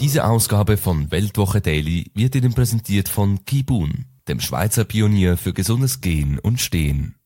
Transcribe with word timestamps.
Diese 0.00 0.28
Ausgabe 0.28 0.76
von 0.76 1.10
Weltwoche 1.10 1.60
Daily 1.60 2.12
wird 2.14 2.36
Ihnen 2.36 2.54
präsentiert 2.54 3.08
von 3.08 3.44
Kibun, 3.44 4.04
dem 4.28 4.38
Schweizer 4.38 4.84
Pionier 4.84 5.36
für 5.36 5.52
gesundes 5.52 6.00
Gehen 6.00 6.38
und 6.38 6.60
Stehen. 6.60 7.16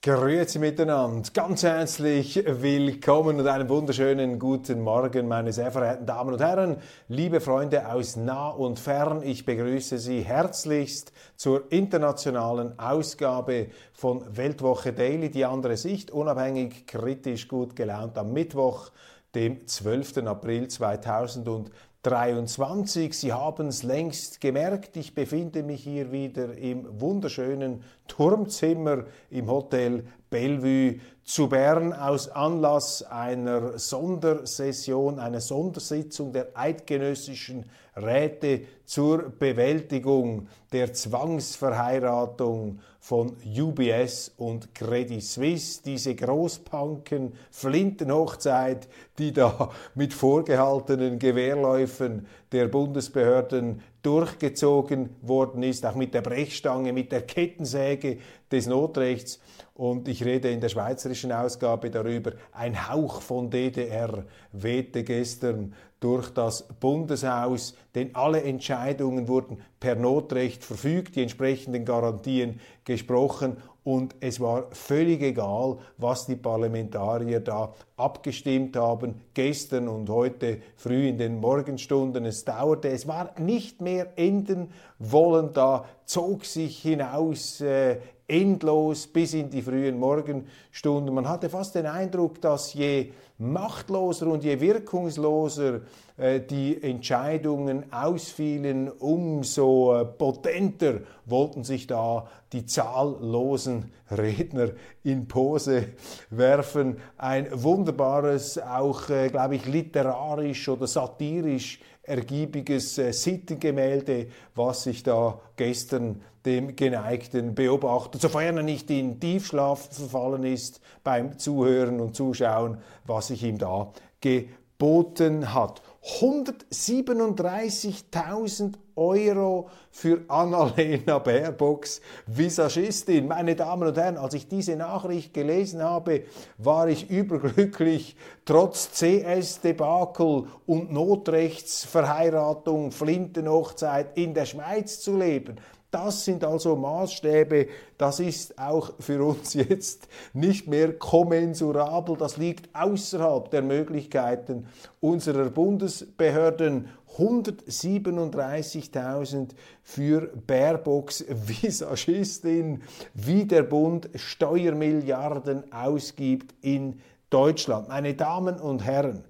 Grüezi 0.00 0.58
miteinander, 0.58 1.28
ganz 1.34 1.62
herzlich 1.62 2.42
willkommen 2.46 3.38
und 3.38 3.46
einen 3.46 3.68
wunderschönen 3.68 4.38
guten 4.38 4.80
Morgen, 4.80 5.28
meine 5.28 5.52
sehr 5.52 5.70
verehrten 5.72 6.06
Damen 6.06 6.32
und 6.32 6.40
Herren, 6.40 6.78
liebe 7.08 7.40
Freunde 7.40 7.90
aus 7.90 8.16
nah 8.16 8.48
und 8.48 8.78
fern. 8.78 9.22
Ich 9.22 9.44
begrüße 9.44 9.98
Sie 9.98 10.22
herzlichst 10.22 11.12
zur 11.36 11.70
internationalen 11.70 12.78
Ausgabe 12.78 13.68
von 13.92 14.22
Weltwoche 14.34 14.94
Daily, 14.94 15.30
die 15.30 15.44
andere 15.44 15.76
Sicht, 15.76 16.10
unabhängig, 16.10 16.86
kritisch, 16.86 17.46
gut 17.46 17.76
gelaunt 17.76 18.16
am 18.16 18.32
Mittwoch, 18.32 18.90
dem 19.34 19.66
12. 19.66 20.18
April 20.26 20.68
2023. 20.68 23.18
Sie 23.18 23.32
haben 23.32 23.68
es 23.68 23.82
längst 23.82 24.40
gemerkt, 24.40 24.96
ich 24.96 25.14
befinde 25.14 25.62
mich 25.62 25.82
hier 25.82 26.12
wieder 26.12 26.56
im 26.56 27.00
wunderschönen 27.00 27.82
Turmzimmer 28.06 29.04
im 29.30 29.50
Hotel 29.50 30.04
Bellevue 30.30 31.00
zu 31.24 31.48
Bern 31.48 31.94
aus 31.94 32.28
Anlass 32.28 33.02
einer 33.02 33.78
Sondersession, 33.78 35.18
einer 35.18 35.40
Sondersitzung 35.40 36.32
der 36.32 36.48
eidgenössischen 36.54 37.64
Räte 37.96 38.62
zur 38.84 39.30
Bewältigung 39.30 40.48
der 40.72 40.92
Zwangsverheiratung 40.92 42.80
von 43.00 43.36
UBS 43.44 44.32
und 44.36 44.74
Credit 44.74 45.22
Suisse, 45.22 45.80
diese 45.84 46.14
Großpanken, 46.14 47.32
Flintenhochzeit, 47.50 48.88
die 49.18 49.32
da 49.32 49.70
mit 49.94 50.12
vorgehaltenen 50.12 51.18
Gewehrläufen 51.18 52.26
der 52.52 52.68
Bundesbehörden 52.68 53.82
durchgezogen 54.02 55.10
worden 55.22 55.62
ist, 55.62 55.86
auch 55.86 55.94
mit 55.94 56.12
der 56.12 56.22
Brechstange, 56.22 56.92
mit 56.92 57.12
der 57.12 57.22
Kettensäge 57.22 58.18
des 58.50 58.66
Notrechts. 58.66 59.40
Und 59.74 60.08
ich 60.08 60.24
rede 60.24 60.50
in 60.50 60.60
der 60.60 60.68
schweizerischen 61.14 61.32
Ausgabe 61.32 61.90
darüber, 61.90 62.32
ein 62.52 62.88
Hauch 62.90 63.20
von 63.20 63.50
DDR 63.50 64.24
wehte 64.52 65.04
gestern 65.04 65.74
durch 66.00 66.30
das 66.30 66.68
Bundeshaus, 66.80 67.74
denn 67.94 68.14
alle 68.14 68.42
Entscheidungen 68.42 69.26
wurden 69.28 69.58
per 69.80 69.94
Notrecht 69.94 70.62
verfügt, 70.62 71.16
die 71.16 71.22
entsprechenden 71.22 71.84
Garantien 71.84 72.60
gesprochen 72.84 73.56
und 73.84 74.14
es 74.20 74.40
war 74.40 74.68
völlig 74.72 75.22
egal, 75.22 75.78
was 75.98 76.26
die 76.26 76.36
Parlamentarier 76.36 77.40
da 77.40 77.74
abgestimmt 77.96 78.76
haben, 78.76 79.20
gestern 79.34 79.88
und 79.88 80.08
heute 80.08 80.62
früh 80.76 81.08
in 81.08 81.18
den 81.18 81.38
Morgenstunden. 81.38 82.24
Es 82.24 82.46
dauerte, 82.46 82.88
es 82.88 83.06
war 83.06 83.38
nicht 83.38 83.82
mehr 83.82 84.08
enden 84.16 84.70
wollen, 84.98 85.52
da 85.52 85.84
zog 86.06 86.46
sich 86.46 86.80
hinaus 86.80 87.60
äh, 87.60 87.98
endlos 88.26 89.06
bis 89.06 89.34
in 89.34 89.50
die 89.50 89.62
frühen 89.62 89.98
Morgenstunden. 89.98 91.14
Man 91.14 91.28
hatte 91.28 91.50
fast 91.50 91.74
den 91.74 91.86
Eindruck, 91.86 92.40
dass 92.40 92.74
je 92.74 93.12
machtloser 93.38 94.28
und 94.28 94.44
je 94.44 94.60
wirkungsloser 94.60 95.80
äh, 96.16 96.40
die 96.40 96.80
Entscheidungen 96.82 97.92
ausfielen, 97.92 98.90
umso 98.90 99.94
äh, 99.94 100.04
potenter 100.04 101.00
wollten 101.26 101.64
sich 101.64 101.86
da 101.86 102.28
die 102.52 102.64
zahllosen 102.66 103.90
Redner 104.10 104.70
in 105.02 105.26
Pose 105.26 105.88
werfen. 106.30 106.98
Ein 107.18 107.48
wunderbares, 107.50 108.58
auch, 108.58 109.10
äh, 109.10 109.28
glaube 109.28 109.56
ich, 109.56 109.66
literarisch 109.66 110.68
oder 110.68 110.86
satirisch 110.86 111.80
ergiebiges 112.06 112.98
äh, 112.98 113.12
Sittengemälde, 113.12 114.28
was 114.54 114.84
sich 114.84 115.02
da 115.02 115.40
gestern 115.56 116.22
dem 116.44 116.76
geneigten 116.76 117.54
Beobachter, 117.54 118.18
sofern 118.18 118.58
er 118.58 118.62
nicht 118.62 118.90
in 118.90 119.18
Tiefschlaf 119.18 119.88
verfallen 119.90 120.44
ist 120.44 120.82
beim 121.02 121.38
Zuhören 121.38 122.00
und 122.00 122.14
Zuschauen, 122.14 122.76
was 123.06 123.28
sich 123.28 123.42
ihm 123.42 123.56
da 123.58 123.90
geboten 124.20 125.54
hat. 125.54 125.80
137.000 126.20 128.74
Euro 128.96 129.68
für 129.90 130.22
Annalena 130.28 131.18
Baerbocks 131.18 132.00
Visagistin. 132.26 133.28
Meine 133.28 133.56
Damen 133.56 133.88
und 133.88 133.96
Herren, 133.96 134.16
als 134.16 134.34
ich 134.34 134.48
diese 134.48 134.76
Nachricht 134.76 135.34
gelesen 135.34 135.82
habe, 135.82 136.24
war 136.58 136.88
ich 136.88 137.10
überglücklich, 137.10 138.16
trotz 138.44 138.90
CS-Debakel 138.92 140.44
und 140.66 140.92
Notrechtsverheiratung, 140.92 142.90
Flintenhochzeit 142.90 144.16
in 144.16 144.34
der 144.34 144.46
Schweiz 144.46 145.00
zu 145.00 145.16
leben. 145.16 145.56
Das 145.94 146.24
sind 146.24 146.42
also 146.42 146.74
Maßstäbe, 146.74 147.68
das 147.98 148.18
ist 148.18 148.58
auch 148.58 148.94
für 148.98 149.24
uns 149.24 149.54
jetzt 149.54 150.08
nicht 150.32 150.66
mehr 150.66 150.98
kommensurabel, 150.98 152.16
das 152.16 152.36
liegt 152.36 152.68
außerhalb 152.74 153.48
der 153.52 153.62
Möglichkeiten 153.62 154.66
unserer 154.98 155.50
Bundesbehörden. 155.50 156.88
137.000 157.16 159.50
für 159.82 160.32
Baerbocks 160.46 161.24
Visagistin, 161.28 162.82
wie 163.14 163.44
der 163.44 163.62
Bund 163.62 164.08
Steuermilliarden 164.14 165.72
ausgibt 165.72 166.54
in 166.60 167.00
Deutschland. 167.30 167.88
Meine 167.88 168.14
Damen 168.14 168.60
und 168.60 168.84
Herren, 168.84 169.24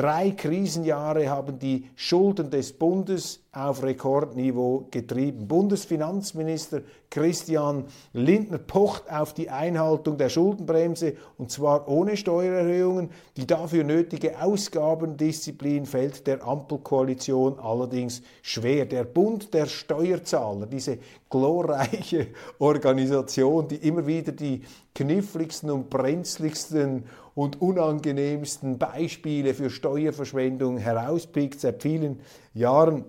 Drei 0.00 0.30
Krisenjahre 0.30 1.28
haben 1.28 1.58
die 1.58 1.90
Schulden 1.94 2.48
des 2.48 2.72
Bundes 2.72 3.40
auf 3.52 3.82
Rekordniveau 3.82 4.86
getrieben. 4.90 5.46
Bundesfinanzminister 5.46 6.80
Christian 7.10 7.84
Lindner 8.14 8.56
pocht 8.56 9.12
auf 9.12 9.34
die 9.34 9.50
Einhaltung 9.50 10.16
der 10.16 10.30
Schuldenbremse 10.30 11.16
und 11.36 11.50
zwar 11.50 11.86
ohne 11.86 12.16
Steuererhöhungen. 12.16 13.10
Die 13.36 13.46
dafür 13.46 13.84
nötige 13.84 14.40
Ausgabendisziplin 14.40 15.84
fällt 15.84 16.26
der 16.26 16.46
Ampelkoalition 16.46 17.58
allerdings 17.58 18.22
schwer. 18.40 18.86
Der 18.86 19.04
Bund 19.04 19.52
der 19.52 19.66
Steuerzahler, 19.66 20.64
diese 20.64 20.96
glorreiche 21.28 22.28
Organisation, 22.58 23.68
die 23.68 23.76
immer 23.76 24.06
wieder 24.06 24.32
die 24.32 24.62
kniffligsten 24.94 25.70
und 25.70 25.90
brenzligsten 25.90 27.04
und 27.40 27.62
unangenehmsten 27.62 28.76
Beispiele 28.76 29.54
für 29.54 29.70
Steuerverschwendung 29.70 30.76
herauspickt 30.76 31.58
seit 31.58 31.80
vielen 31.80 32.20
Jahren 32.52 33.06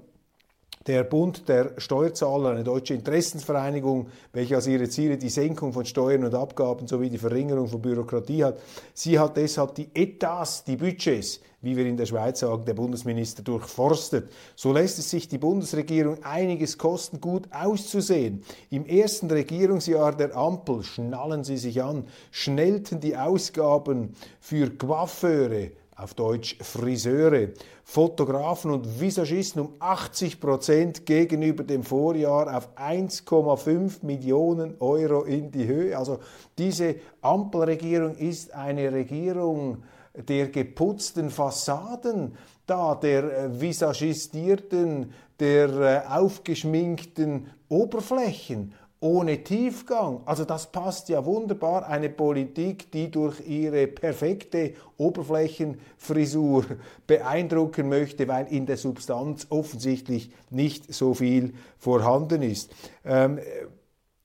der 0.87 1.03
Bund 1.03 1.47
der 1.47 1.73
Steuerzahler, 1.77 2.51
eine 2.51 2.63
deutsche 2.63 2.93
Interessensvereinigung, 2.93 4.07
welche 4.33 4.55
als 4.55 4.67
ihre 4.67 4.89
Ziele 4.89 5.17
die 5.17 5.29
Senkung 5.29 5.73
von 5.73 5.85
Steuern 5.85 6.23
und 6.23 6.33
Abgaben 6.33 6.87
sowie 6.87 7.09
die 7.09 7.17
Verringerung 7.17 7.67
von 7.67 7.81
Bürokratie 7.81 8.43
hat. 8.43 8.59
Sie 8.93 9.19
hat 9.19 9.37
deshalb 9.37 9.75
die 9.75 9.89
Etats, 9.93 10.63
die 10.63 10.77
Budgets, 10.77 11.39
wie 11.61 11.77
wir 11.77 11.85
in 11.85 11.97
der 11.97 12.07
Schweiz 12.07 12.39
sagen, 12.39 12.65
der 12.65 12.73
Bundesminister 12.73 13.43
durchforstet. 13.43 14.31
So 14.55 14.73
lässt 14.73 14.97
es 14.97 15.11
sich 15.11 15.27
die 15.27 15.37
Bundesregierung 15.37 16.23
einiges 16.23 16.77
kosten, 16.79 17.21
gut 17.21 17.47
auszusehen. 17.51 18.43
Im 18.71 18.85
ersten 18.87 19.29
Regierungsjahr 19.29 20.15
der 20.15 20.35
Ampel, 20.35 20.81
schnallen 20.81 21.43
Sie 21.43 21.57
sich 21.57 21.83
an, 21.83 22.07
schnellten 22.31 22.99
die 22.99 23.15
Ausgaben 23.15 24.15
für 24.39 24.71
Coiffeure, 24.71 25.69
auf 26.01 26.15
Deutsch 26.15 26.57
Friseure, 26.61 27.49
Fotografen 27.83 28.71
und 28.71 28.99
Visagisten 28.99 29.61
um 29.61 29.73
80 29.79 30.39
Prozent 30.39 31.05
gegenüber 31.05 31.63
dem 31.63 31.83
Vorjahr 31.83 32.55
auf 32.55 32.69
1,5 32.75 34.03
Millionen 34.05 34.75
Euro 34.79 35.23
in 35.23 35.51
die 35.51 35.67
Höhe. 35.67 35.97
Also 35.97 36.19
diese 36.57 36.95
Ampelregierung 37.21 38.15
ist 38.15 38.53
eine 38.53 38.91
Regierung 38.91 39.83
der 40.15 40.49
geputzten 40.49 41.29
Fassaden, 41.29 42.35
da 42.65 42.95
der 42.95 43.23
äh, 43.23 43.61
visagistierten, 43.61 45.13
der 45.39 45.69
äh, 45.69 46.07
aufgeschminkten 46.07 47.47
Oberflächen 47.69 48.73
ohne 49.01 49.43
Tiefgang. 49.43 50.21
Also 50.25 50.45
das 50.45 50.71
passt 50.71 51.09
ja 51.09 51.25
wunderbar. 51.25 51.87
Eine 51.87 52.09
Politik, 52.09 52.91
die 52.91 53.09
durch 53.11 53.41
ihre 53.45 53.87
perfekte 53.87 54.75
Oberflächenfrisur 54.97 56.65
beeindrucken 57.07 57.89
möchte, 57.89 58.27
weil 58.27 58.47
in 58.47 58.67
der 58.67 58.77
Substanz 58.77 59.47
offensichtlich 59.49 60.31
nicht 60.51 60.93
so 60.93 61.15
viel 61.15 61.53
vorhanden 61.77 62.43
ist. 62.43 62.71
Ähm, 63.03 63.39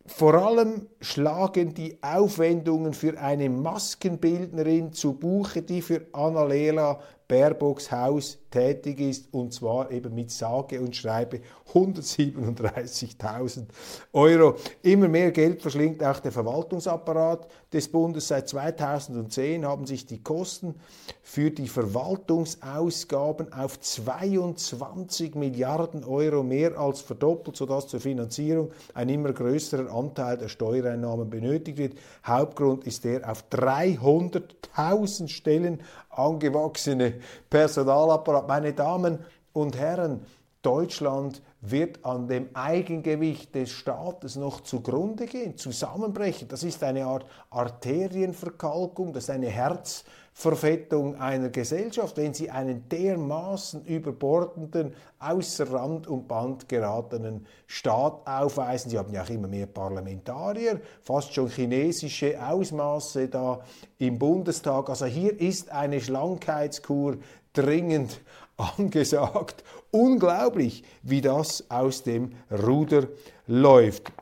vor 0.08 0.34
allem 0.34 0.86
schlagen 1.00 1.74
die 1.74 1.98
Aufwendungen 2.00 2.92
für 2.92 3.18
eine 3.18 3.48
Maskenbildnerin 3.48 4.92
zu 4.92 5.14
Buche, 5.14 5.62
die 5.62 5.82
für 5.82 6.06
Annalena 6.12 7.00
Baerbocks 7.28 7.90
Haus 7.90 8.38
tätig 8.50 9.00
ist 9.00 9.32
und 9.32 9.52
zwar 9.52 9.90
eben 9.90 10.14
mit 10.14 10.30
sage 10.30 10.80
und 10.80 10.94
schreibe 10.94 11.40
137.000 11.74 13.64
Euro. 14.12 14.54
Immer 14.82 15.08
mehr 15.08 15.32
Geld 15.32 15.60
verschlingt 15.60 16.02
auch 16.04 16.20
der 16.20 16.30
Verwaltungsapparat 16.32 17.48
des 17.72 17.88
Bundes. 17.88 18.28
Seit 18.28 18.48
2010 18.48 19.66
haben 19.66 19.86
sich 19.86 20.06
die 20.06 20.22
Kosten 20.22 20.76
für 21.22 21.50
die 21.50 21.66
Verwaltungsausgaben 21.68 23.52
auf 23.52 23.80
22 23.80 25.34
Milliarden 25.34 26.04
Euro 26.04 26.44
mehr 26.44 26.78
als 26.78 27.00
verdoppelt, 27.00 27.56
sodass 27.56 27.88
zur 27.88 28.00
Finanzierung 28.00 28.70
ein 28.94 29.08
immer 29.08 29.32
größerer 29.32 29.92
Anteil 29.92 30.38
der 30.38 30.48
Steuereinnahmen 30.48 31.28
benötigt 31.28 31.78
wird. 31.78 31.98
Hauptgrund 32.24 32.86
ist 32.86 33.04
der 33.04 33.28
auf 33.28 33.44
300.000 33.50 35.28
Stellen 35.28 35.80
angewachsene 36.18 37.14
Personalapparat. 37.50 38.48
Meine 38.48 38.72
Damen 38.72 39.18
und 39.52 39.76
Herren, 39.76 40.24
Deutschland 40.62 41.42
wird 41.70 42.04
an 42.04 42.28
dem 42.28 42.48
Eigengewicht 42.54 43.54
des 43.54 43.70
Staates 43.70 44.36
noch 44.36 44.60
zugrunde 44.60 45.26
gehen, 45.26 45.56
zusammenbrechen. 45.56 46.48
Das 46.48 46.62
ist 46.62 46.82
eine 46.82 47.06
Art 47.06 47.26
Arterienverkalkung, 47.50 49.12
das 49.12 49.24
ist 49.24 49.30
eine 49.30 49.48
Herzverfettung 49.48 51.16
einer 51.16 51.48
Gesellschaft, 51.48 52.16
wenn 52.16 52.34
sie 52.34 52.50
einen 52.50 52.88
dermaßen 52.88 53.84
überbordenden, 53.84 54.94
außer 55.18 55.72
Rand 55.72 56.06
und 56.06 56.28
Band 56.28 56.68
geratenen 56.68 57.46
Staat 57.66 58.26
aufweisen. 58.26 58.90
Sie 58.90 58.98
haben 58.98 59.12
ja 59.12 59.22
auch 59.22 59.30
immer 59.30 59.48
mehr 59.48 59.66
Parlamentarier, 59.66 60.80
fast 61.02 61.34
schon 61.34 61.48
chinesische 61.48 62.40
Ausmaße 62.40 63.28
da 63.28 63.60
im 63.98 64.18
Bundestag. 64.18 64.88
Also 64.88 65.06
hier 65.06 65.40
ist 65.40 65.70
eine 65.70 66.00
Schlankheitskur 66.00 67.16
dringend 67.52 68.20
angesagt. 68.56 69.62
Unglaublich, 69.90 70.82
wie 71.02 71.20
das 71.20 71.70
aus 71.70 72.02
dem 72.02 72.32
Ruder 72.50 73.08
läuft. 73.46 74.12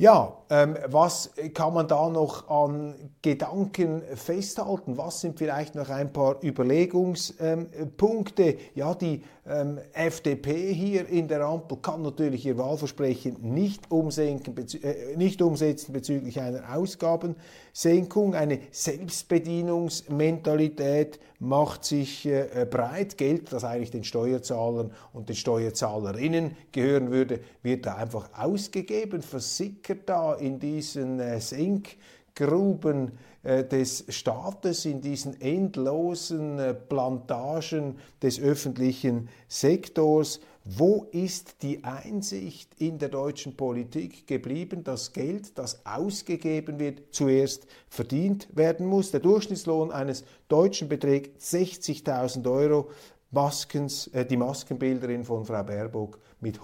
Ja, 0.00 0.32
ähm, 0.48 0.76
was 0.86 1.32
kann 1.54 1.74
man 1.74 1.88
da 1.88 2.08
noch 2.08 2.48
an 2.48 2.94
Gedanken 3.20 4.00
festhalten? 4.14 4.96
Was 4.96 5.22
sind 5.22 5.36
vielleicht 5.36 5.74
noch 5.74 5.90
ein 5.90 6.12
paar 6.12 6.40
Überlegungspunkte? 6.40 8.58
Ja, 8.76 8.94
die 8.94 9.24
ähm, 9.44 9.80
FDP 9.92 10.72
hier 10.72 11.08
in 11.08 11.26
der 11.26 11.40
Ampel 11.40 11.78
kann 11.78 12.02
natürlich 12.02 12.46
ihr 12.46 12.58
Wahlversprechen 12.58 13.38
nicht, 13.40 13.88
äh, 13.90 15.16
nicht 15.16 15.42
umsetzen 15.42 15.92
bezüglich 15.92 16.40
einer 16.40 16.76
Ausgabensenkung. 16.76 18.36
Eine 18.36 18.60
Selbstbedienungsmentalität 18.70 21.18
macht 21.40 21.84
sich 21.84 22.26
äh, 22.26 22.66
breit. 22.70 23.18
Geld, 23.18 23.52
das 23.52 23.64
eigentlich 23.64 23.90
den 23.90 24.04
Steuerzahlern 24.04 24.92
und 25.12 25.28
den 25.28 25.36
Steuerzahlerinnen 25.36 26.56
gehören 26.72 27.10
würde, 27.10 27.40
wird 27.62 27.86
da 27.86 27.96
einfach 27.96 28.30
ausgegeben, 28.38 29.22
versickert 29.22 29.87
da 29.94 30.34
in 30.34 30.58
diesen 30.58 31.20
äh, 31.20 31.40
Senkgruben 31.40 33.12
äh, 33.42 33.64
des 33.64 34.04
Staates, 34.08 34.84
in 34.84 35.00
diesen 35.00 35.40
endlosen 35.40 36.58
äh, 36.58 36.74
Plantagen 36.74 37.98
des 38.22 38.40
öffentlichen 38.40 39.28
Sektors. 39.48 40.40
Wo 40.64 41.06
ist 41.12 41.62
die 41.62 41.82
Einsicht 41.82 42.74
in 42.78 42.98
der 42.98 43.08
deutschen 43.08 43.56
Politik 43.56 44.26
geblieben, 44.26 44.84
dass 44.84 45.14
Geld, 45.14 45.56
das 45.56 45.86
ausgegeben 45.86 46.78
wird, 46.78 47.14
zuerst 47.14 47.66
verdient 47.88 48.48
werden 48.54 48.86
muss? 48.86 49.12
Der 49.12 49.20
Durchschnittslohn 49.20 49.90
eines 49.92 50.24
Deutschen 50.48 50.88
beträgt 50.88 51.40
60.000 51.40 52.50
Euro. 52.50 52.90
Maskens, 53.30 54.06
äh, 54.08 54.24
die 54.24 54.36
Maskenbilderin 54.38 55.24
von 55.24 55.44
Frau 55.44 55.62
Baerbock 55.62 56.18
mit 56.40 56.62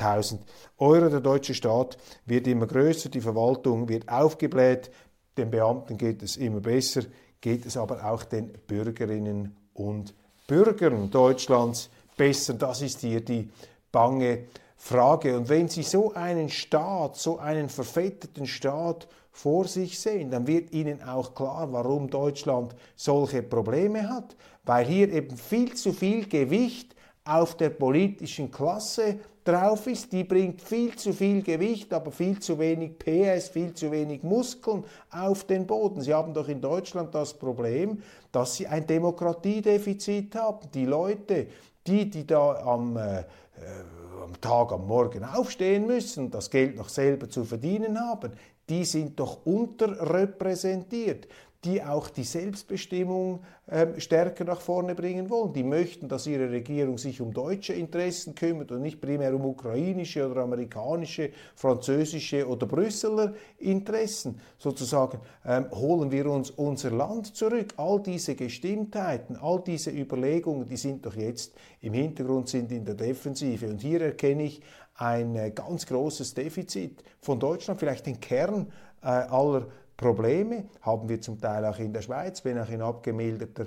137.000 0.00 0.38
Euro. 0.78 1.08
Der 1.08 1.20
deutsche 1.20 1.54
Staat 1.54 1.98
wird 2.26 2.46
immer 2.46 2.66
größer, 2.66 3.08
die 3.08 3.20
Verwaltung 3.20 3.88
wird 3.88 4.08
aufgebläht, 4.08 4.90
den 5.36 5.50
Beamten 5.50 5.96
geht 5.96 6.22
es 6.22 6.36
immer 6.36 6.60
besser, 6.60 7.02
geht 7.40 7.64
es 7.64 7.76
aber 7.76 8.04
auch 8.04 8.24
den 8.24 8.52
Bürgerinnen 8.66 9.56
und 9.74 10.14
Bürgern 10.46 11.10
Deutschlands 11.10 11.90
besser. 12.16 12.54
Das 12.54 12.82
ist 12.82 13.00
hier 13.00 13.20
die 13.20 13.48
bange 13.92 14.46
Frage. 14.76 15.36
Und 15.36 15.48
wenn 15.48 15.68
Sie 15.68 15.82
so 15.82 16.12
einen 16.14 16.48
Staat, 16.48 17.16
so 17.16 17.38
einen 17.38 17.68
verfetteten 17.68 18.46
Staat 18.46 19.06
vor 19.30 19.66
sich 19.66 20.00
sehen, 20.00 20.30
dann 20.30 20.46
wird 20.46 20.72
Ihnen 20.72 21.02
auch 21.02 21.34
klar, 21.34 21.72
warum 21.72 22.10
Deutschland 22.10 22.74
solche 22.96 23.42
Probleme 23.42 24.08
hat, 24.08 24.36
weil 24.64 24.86
hier 24.86 25.12
eben 25.12 25.36
viel 25.36 25.74
zu 25.74 25.92
viel 25.92 26.28
Gewicht 26.28 26.94
auf 27.30 27.56
der 27.56 27.70
politischen 27.70 28.50
Klasse 28.50 29.20
drauf 29.44 29.86
ist, 29.86 30.12
die 30.12 30.24
bringt 30.24 30.60
viel 30.60 30.96
zu 30.96 31.12
viel 31.12 31.42
Gewicht, 31.42 31.92
aber 31.92 32.10
viel 32.10 32.40
zu 32.40 32.58
wenig 32.58 32.98
PS, 32.98 33.48
viel 33.48 33.72
zu 33.72 33.90
wenig 33.90 34.22
Muskeln 34.22 34.84
auf 35.10 35.44
den 35.44 35.66
Boden. 35.66 36.00
Sie 36.00 36.12
haben 36.12 36.34
doch 36.34 36.48
in 36.48 36.60
Deutschland 36.60 37.14
das 37.14 37.34
Problem, 37.34 38.02
dass 38.32 38.56
sie 38.56 38.66
ein 38.66 38.86
Demokratiedefizit 38.86 40.34
haben. 40.34 40.68
Die 40.74 40.86
Leute, 40.86 41.46
die, 41.86 42.10
die 42.10 42.26
da 42.26 42.56
am, 42.64 42.96
äh, 42.96 43.20
äh 43.20 43.24
am 44.22 44.38
Tag, 44.40 44.72
am 44.72 44.86
Morgen 44.86 45.24
aufstehen 45.24 45.86
müssen, 45.86 46.30
das 46.30 46.50
Geld 46.50 46.76
noch 46.76 46.88
selber 46.88 47.30
zu 47.30 47.44
verdienen 47.44 47.98
haben, 47.98 48.32
die 48.68 48.84
sind 48.84 49.18
doch 49.18 49.44
unterrepräsentiert 49.46 51.26
die 51.64 51.82
auch 51.82 52.08
die 52.08 52.24
Selbstbestimmung 52.24 53.40
äh, 53.66 54.00
stärker 54.00 54.44
nach 54.44 54.62
vorne 54.62 54.94
bringen 54.94 55.28
wollen. 55.28 55.52
Die 55.52 55.62
möchten, 55.62 56.08
dass 56.08 56.26
ihre 56.26 56.50
Regierung 56.50 56.96
sich 56.96 57.20
um 57.20 57.34
deutsche 57.34 57.74
Interessen 57.74 58.34
kümmert 58.34 58.72
und 58.72 58.80
nicht 58.80 59.00
primär 59.00 59.34
um 59.34 59.44
ukrainische 59.44 60.26
oder 60.28 60.42
amerikanische, 60.42 61.30
französische 61.54 62.48
oder 62.48 62.66
Brüsseler 62.66 63.34
Interessen. 63.58 64.40
Sozusagen 64.56 65.20
ähm, 65.44 65.70
holen 65.70 66.10
wir 66.10 66.26
uns 66.30 66.50
unser 66.50 66.92
Land 66.92 67.36
zurück. 67.36 67.74
All 67.76 68.00
diese 68.00 68.34
Gestimmtheiten, 68.34 69.36
all 69.36 69.60
diese 69.60 69.90
Überlegungen, 69.90 70.66
die 70.66 70.78
sind 70.78 71.04
doch 71.04 71.14
jetzt 71.14 71.52
im 71.82 71.92
Hintergrund, 71.92 72.48
sind 72.48 72.72
in 72.72 72.86
der 72.86 72.94
Defensive. 72.94 73.68
Und 73.68 73.82
hier 73.82 74.00
erkenne 74.00 74.44
ich 74.44 74.62
ein 74.94 75.36
äh, 75.36 75.50
ganz 75.50 75.86
großes 75.86 76.32
Defizit 76.32 77.04
von 77.20 77.38
Deutschland, 77.38 77.78
vielleicht 77.78 78.06
den 78.06 78.18
Kern 78.18 78.72
äh, 79.02 79.06
aller 79.08 79.66
Probleme, 80.00 80.64
haben 80.80 81.10
wir 81.10 81.20
zum 81.20 81.38
Teil 81.38 81.62
auch 81.66 81.78
in 81.78 81.92
der 81.92 82.00
Schweiz, 82.00 82.42
wenn 82.46 82.58
auch 82.58 82.70
in 82.70 82.80
abgemilderter 82.80 83.66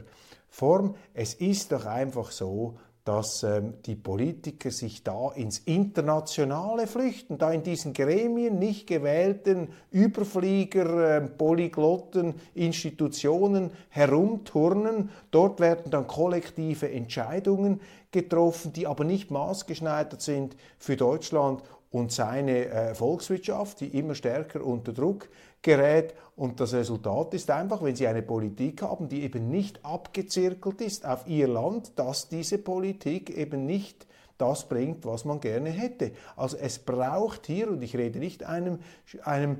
Form. 0.50 0.96
Es 1.14 1.36
ist 1.36 1.72
doch 1.72 1.86
einfach 1.86 2.32
so, 2.32 2.74
dass 3.06 3.44
ähm, 3.44 3.76
die 3.86 3.96
Politiker 3.96 4.72
sich 4.72 5.04
da 5.04 5.32
ins 5.34 5.60
Internationale 5.60 6.88
flüchten, 6.88 7.38
da 7.38 7.52
in 7.52 7.62
diesen 7.62 7.94
Gremien 7.94 8.58
nicht 8.58 8.88
gewählten 8.88 9.68
Überflieger, 9.92 11.18
äh, 11.18 11.22
Polyglotten, 11.22 12.34
Institutionen 12.56 13.70
herumturnen. 13.90 15.12
Dort 15.30 15.60
werden 15.60 15.92
dann 15.92 16.08
kollektive 16.08 16.90
Entscheidungen 16.90 17.80
getroffen, 18.12 18.74
die 18.74 18.88
aber 18.88 19.04
nicht 19.04 19.30
maßgeschneidert 19.30 20.22
sind 20.22 20.56
für 20.80 20.96
Deutschland 20.96 21.62
und 21.94 22.12
seine 22.12 22.66
äh, 22.66 22.96
Volkswirtschaft, 22.96 23.80
die 23.80 24.00
immer 24.00 24.16
stärker 24.16 24.66
unter 24.66 24.94
Druck 24.94 25.30
gerät. 25.62 26.16
Und 26.36 26.60
das 26.60 26.74
Resultat 26.74 27.36
ist 27.36 27.52
einfach, 27.52 27.84
wenn 27.84 27.96
Sie 27.96 28.08
eine 28.08 28.24
Politik 28.24 28.82
haben, 28.82 29.10
die 29.10 29.22
eben 29.22 29.50
nicht 29.50 29.86
abgezirkelt 29.86 30.82
ist 30.82 31.06
auf 31.06 31.28
Ihr 31.28 31.48
Land, 31.48 31.92
dass 31.98 32.28
diese 32.30 32.58
Politik 32.58 33.30
eben 33.30 33.68
nicht 33.68 34.08
das 34.38 34.68
bringt, 34.68 35.06
was 35.06 35.26
man 35.26 35.40
gerne 35.40 35.70
hätte. 35.70 36.12
Also 36.36 36.58
es 36.58 36.80
braucht 36.80 37.46
hier, 37.46 37.70
und 37.70 37.82
ich 37.82 37.96
rede 37.96 38.20
nicht 38.20 38.44
einem, 38.44 38.80
einem 39.24 39.60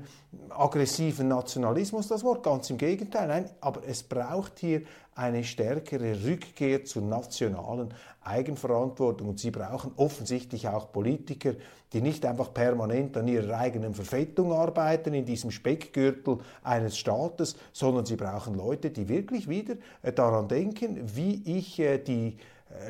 aggressiven 0.50 1.28
Nationalismus, 1.28 2.08
das 2.08 2.24
Wort, 2.24 2.42
ganz 2.42 2.70
im 2.70 2.78
Gegenteil, 2.78 3.28
nein, 3.28 3.50
aber 3.60 3.82
es 3.86 4.02
braucht 4.02 4.58
hier 4.58 4.82
eine 5.14 5.44
stärkere 5.44 6.24
Rückkehr 6.24 6.84
zur 6.84 7.02
nationalen 7.02 7.94
Eigenverantwortung. 8.22 9.28
Und 9.28 9.38
sie 9.38 9.50
brauchen 9.50 9.92
offensichtlich 9.96 10.68
auch 10.68 10.90
Politiker, 10.90 11.54
die 11.92 12.00
nicht 12.00 12.26
einfach 12.26 12.52
permanent 12.52 13.16
an 13.16 13.28
ihrer 13.28 13.56
eigenen 13.56 13.94
Verfettung 13.94 14.52
arbeiten, 14.52 15.14
in 15.14 15.24
diesem 15.24 15.52
Speckgürtel 15.52 16.38
eines 16.64 16.98
Staates, 16.98 17.56
sondern 17.72 18.06
sie 18.06 18.16
brauchen 18.16 18.54
Leute, 18.54 18.90
die 18.90 19.08
wirklich 19.08 19.48
wieder 19.48 19.76
äh, 20.02 20.12
daran 20.12 20.48
denken, 20.48 20.98
wie 21.14 21.42
ich 21.44 21.78
äh, 21.78 21.98
die 21.98 22.38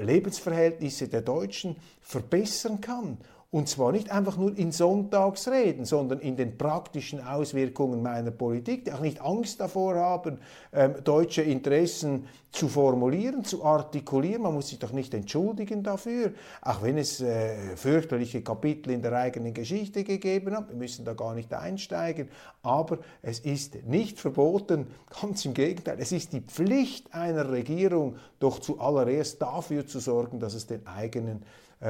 Lebensverhältnisse 0.00 1.08
der 1.08 1.22
Deutschen 1.22 1.76
verbessern 2.00 2.80
kann 2.80 3.18
Und 3.54 3.68
zwar 3.68 3.92
nicht 3.92 4.10
einfach 4.10 4.36
nur 4.36 4.58
in 4.58 4.72
Sonntagsreden, 4.72 5.84
sondern 5.84 6.18
in 6.18 6.36
den 6.36 6.58
praktischen 6.58 7.24
Auswirkungen 7.24 8.02
meiner 8.02 8.32
Politik, 8.32 8.84
die 8.84 8.92
auch 8.92 8.98
nicht 8.98 9.20
Angst 9.20 9.60
davor 9.60 9.94
haben, 9.94 10.40
ähm, 10.72 10.96
deutsche 11.04 11.42
Interessen 11.42 12.26
zu 12.50 12.66
formulieren, 12.66 13.44
zu 13.44 13.64
artikulieren. 13.64 14.42
Man 14.42 14.54
muss 14.54 14.70
sich 14.70 14.80
doch 14.80 14.90
nicht 14.90 15.14
entschuldigen 15.14 15.84
dafür, 15.84 16.32
auch 16.62 16.82
wenn 16.82 16.98
es 16.98 17.20
äh, 17.20 17.76
fürchterliche 17.76 18.42
Kapitel 18.42 18.90
in 18.90 19.02
der 19.02 19.12
eigenen 19.12 19.54
Geschichte 19.54 20.02
gegeben 20.02 20.56
hat. 20.56 20.70
Wir 20.70 20.76
müssen 20.76 21.04
da 21.04 21.14
gar 21.14 21.36
nicht 21.36 21.54
einsteigen. 21.54 22.30
Aber 22.64 22.98
es 23.22 23.38
ist 23.38 23.86
nicht 23.86 24.18
verboten, 24.18 24.88
ganz 25.20 25.44
im 25.44 25.54
Gegenteil. 25.54 25.98
Es 26.00 26.10
ist 26.10 26.32
die 26.32 26.40
Pflicht 26.40 27.14
einer 27.14 27.52
Regierung, 27.52 28.16
doch 28.40 28.58
zuallererst 28.58 29.40
dafür 29.40 29.86
zu 29.86 30.00
sorgen, 30.00 30.40
dass 30.40 30.54
es 30.54 30.66
den 30.66 30.84
eigenen 30.88 31.44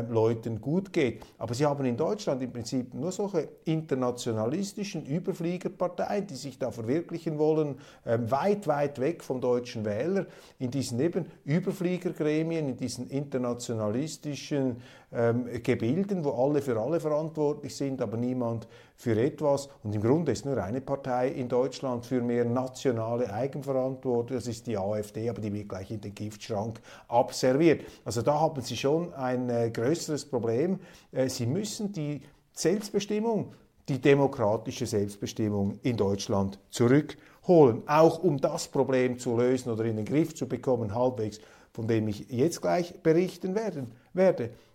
Leuten 0.09 0.61
gut 0.61 0.93
geht. 0.93 1.23
Aber 1.39 1.55
sie 1.55 1.67
haben 1.67 1.85
in 1.85 1.97
Deutschland 1.97 2.43
im 2.43 2.53
Prinzip 2.53 2.95
nur 2.95 3.13
solche 3.13 3.49
internationalistischen 3.65 5.07
Überfliegerparteien, 5.07 6.27
die 6.27 6.35
sich 6.35 6.59
da 6.59 6.71
verwirklichen 6.71 7.39
wollen, 7.39 7.77
ähm, 8.07 8.31
weit, 8.31 8.67
weit 8.67 8.99
weg 8.99 9.23
vom 9.23 9.41
deutschen 9.41 9.85
Wähler, 9.85 10.27
in 10.59 10.71
diesen 10.71 10.99
eben 11.01 11.27
Überfliegergremien, 11.45 12.69
in 12.69 12.77
diesen 12.77 13.09
internationalistischen 13.09 14.77
ähm, 15.15 15.47
Gebilden, 15.63 16.25
wo 16.25 16.31
alle 16.31 16.61
für 16.61 16.79
alle 16.79 17.01
verantwortlich 17.01 17.75
sind, 17.75 18.03
aber 18.03 18.17
niemand 18.17 18.67
für 18.97 19.21
etwas. 19.21 19.69
Und 19.83 19.95
im 19.95 20.03
Grunde 20.03 20.33
ist 20.33 20.45
nur 20.45 20.63
eine 20.63 20.81
Partei 20.81 21.29
in 21.29 21.49
Deutschland 21.49 22.05
für 22.07 22.21
mehr 22.21 22.45
nationale 22.45 23.33
Eigenverantwortung, 23.33 24.37
das 24.37 24.47
ist 24.47 24.67
die 24.67 24.77
AfD, 24.77 25.29
aber 25.29 25.41
die 25.41 25.53
wird 25.53 25.69
gleich 25.69 25.91
in 25.91 26.01
den 26.01 26.15
Giftschrank 26.15 26.81
abserviert. 27.09 27.85
Also 28.05 28.23
da 28.23 28.41
haben 28.41 28.61
Sie 28.61 28.77
schon 28.77 29.13
ein 29.15 29.49
äh, 29.51 29.71
größeres 29.71 30.25
Problem. 30.25 30.81
Äh, 31.13 31.29
Sie 31.29 31.47
müssen 31.47 31.93
die 31.93 32.23
Selbstbestimmung, 32.53 33.53
die 33.89 34.01
demokratische 34.01 34.87
Selbstbestimmung 34.87 35.79
in 35.83 35.97
Deutschland 35.97 36.59
zurückholen, 36.71 37.83
auch 37.87 38.23
um 38.23 38.41
das 38.41 38.69
Problem 38.69 39.19
zu 39.19 39.37
lösen 39.37 39.71
oder 39.71 39.85
in 39.85 39.97
den 39.97 40.05
Griff 40.05 40.35
zu 40.35 40.49
bekommen, 40.49 40.95
halbwegs, 40.95 41.41
von 41.73 41.89
dem 41.89 42.09
ich 42.09 42.31
jetzt 42.31 42.63
gleich 42.63 43.03
berichten 43.03 43.55
werden, 43.55 43.93
werde. 44.13 44.51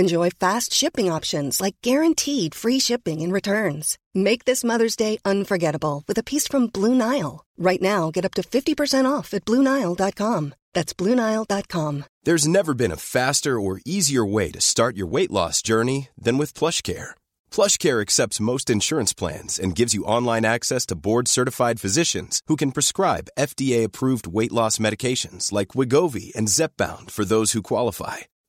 Enjoy 0.00 0.30
fast 0.30 0.72
shipping 0.72 1.10
options 1.10 1.60
like 1.60 1.74
guaranteed 1.82 2.54
free 2.54 2.78
shipping 2.78 3.20
and 3.20 3.32
returns. 3.32 3.98
Make 4.14 4.44
this 4.44 4.62
Mother's 4.62 4.94
Day 4.94 5.18
unforgettable 5.24 6.04
with 6.06 6.16
a 6.18 6.22
piece 6.22 6.46
from 6.46 6.68
Blue 6.68 6.94
Nile. 6.94 7.44
Right 7.58 7.82
now, 7.82 8.12
get 8.12 8.24
up 8.24 8.34
to 8.34 8.42
50% 8.42 9.10
off 9.10 9.34
at 9.34 9.44
BlueNile.com. 9.44 10.54
That's 10.72 10.94
BlueNile.com. 10.94 12.04
There's 12.22 12.46
never 12.46 12.74
been 12.74 12.92
a 12.92 12.96
faster 12.96 13.58
or 13.58 13.80
easier 13.84 14.24
way 14.24 14.52
to 14.52 14.60
start 14.60 14.96
your 14.96 15.08
weight 15.08 15.32
loss 15.32 15.62
journey 15.62 16.10
than 16.16 16.38
with 16.38 16.54
PlushCare. 16.54 17.10
PlushCare 17.50 18.00
accepts 18.00 18.38
most 18.38 18.70
insurance 18.70 19.12
plans 19.12 19.58
and 19.58 19.74
gives 19.74 19.94
you 19.94 20.04
online 20.04 20.44
access 20.44 20.86
to 20.86 20.94
board-certified 20.94 21.80
physicians 21.80 22.40
who 22.46 22.54
can 22.54 22.70
prescribe 22.70 23.30
FDA-approved 23.36 24.28
weight 24.28 24.52
loss 24.52 24.78
medications 24.78 25.50
like 25.50 25.74
Wigovi 25.74 26.32
and 26.36 26.46
Zepbound 26.46 27.10
for 27.10 27.24
those 27.24 27.52
who 27.52 27.62
qualify. 27.62 28.18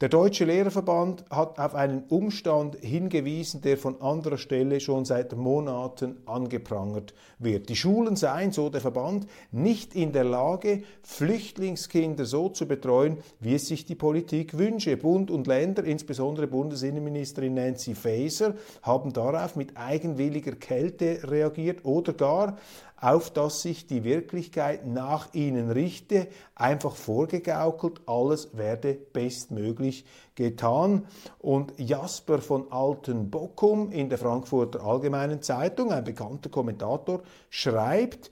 Der 0.00 0.08
Deutsche 0.08 0.44
Lehrerverband 0.44 1.24
hat 1.28 1.58
auf 1.58 1.74
einen 1.74 2.04
Umstand 2.04 2.76
hingewiesen, 2.76 3.62
der 3.62 3.76
von 3.76 4.00
anderer 4.00 4.38
Stelle 4.38 4.78
schon 4.78 5.04
seit 5.04 5.34
Monaten 5.34 6.18
angeprangert 6.24 7.14
wird. 7.40 7.68
Die 7.68 7.74
Schulen 7.74 8.14
seien, 8.14 8.52
so 8.52 8.68
der 8.68 8.80
Verband, 8.80 9.26
nicht 9.50 9.96
in 9.96 10.12
der 10.12 10.22
Lage, 10.22 10.84
Flüchtlingskinder 11.02 12.26
so 12.26 12.48
zu 12.48 12.68
betreuen, 12.68 13.18
wie 13.40 13.56
es 13.56 13.66
sich 13.66 13.86
die 13.86 13.96
Politik 13.96 14.56
wünsche. 14.56 14.96
Bund 14.96 15.32
und 15.32 15.48
Länder, 15.48 15.82
insbesondere 15.82 16.46
Bundesinnenministerin 16.46 17.54
Nancy 17.54 17.96
Faeser, 17.96 18.54
haben 18.82 19.12
darauf 19.12 19.56
mit 19.56 19.76
eigenwilliger 19.76 20.52
Kälte 20.52 21.28
reagiert 21.28 21.84
oder 21.84 22.12
gar 22.12 22.56
auf 23.00 23.30
dass 23.30 23.62
sich 23.62 23.86
die 23.86 24.04
Wirklichkeit 24.04 24.86
nach 24.86 25.32
ihnen 25.34 25.70
richte, 25.70 26.28
einfach 26.54 26.96
vorgegaukelt, 26.96 28.00
alles 28.06 28.56
werde 28.56 28.94
bestmöglich 28.94 30.04
getan. 30.34 31.06
Und 31.38 31.72
Jasper 31.78 32.38
von 32.38 32.70
Altenbockum 32.72 33.92
in 33.92 34.08
der 34.08 34.18
Frankfurter 34.18 34.84
Allgemeinen 34.84 35.42
Zeitung, 35.42 35.92
ein 35.92 36.04
bekannter 36.04 36.50
Kommentator, 36.50 37.22
schreibt, 37.50 38.30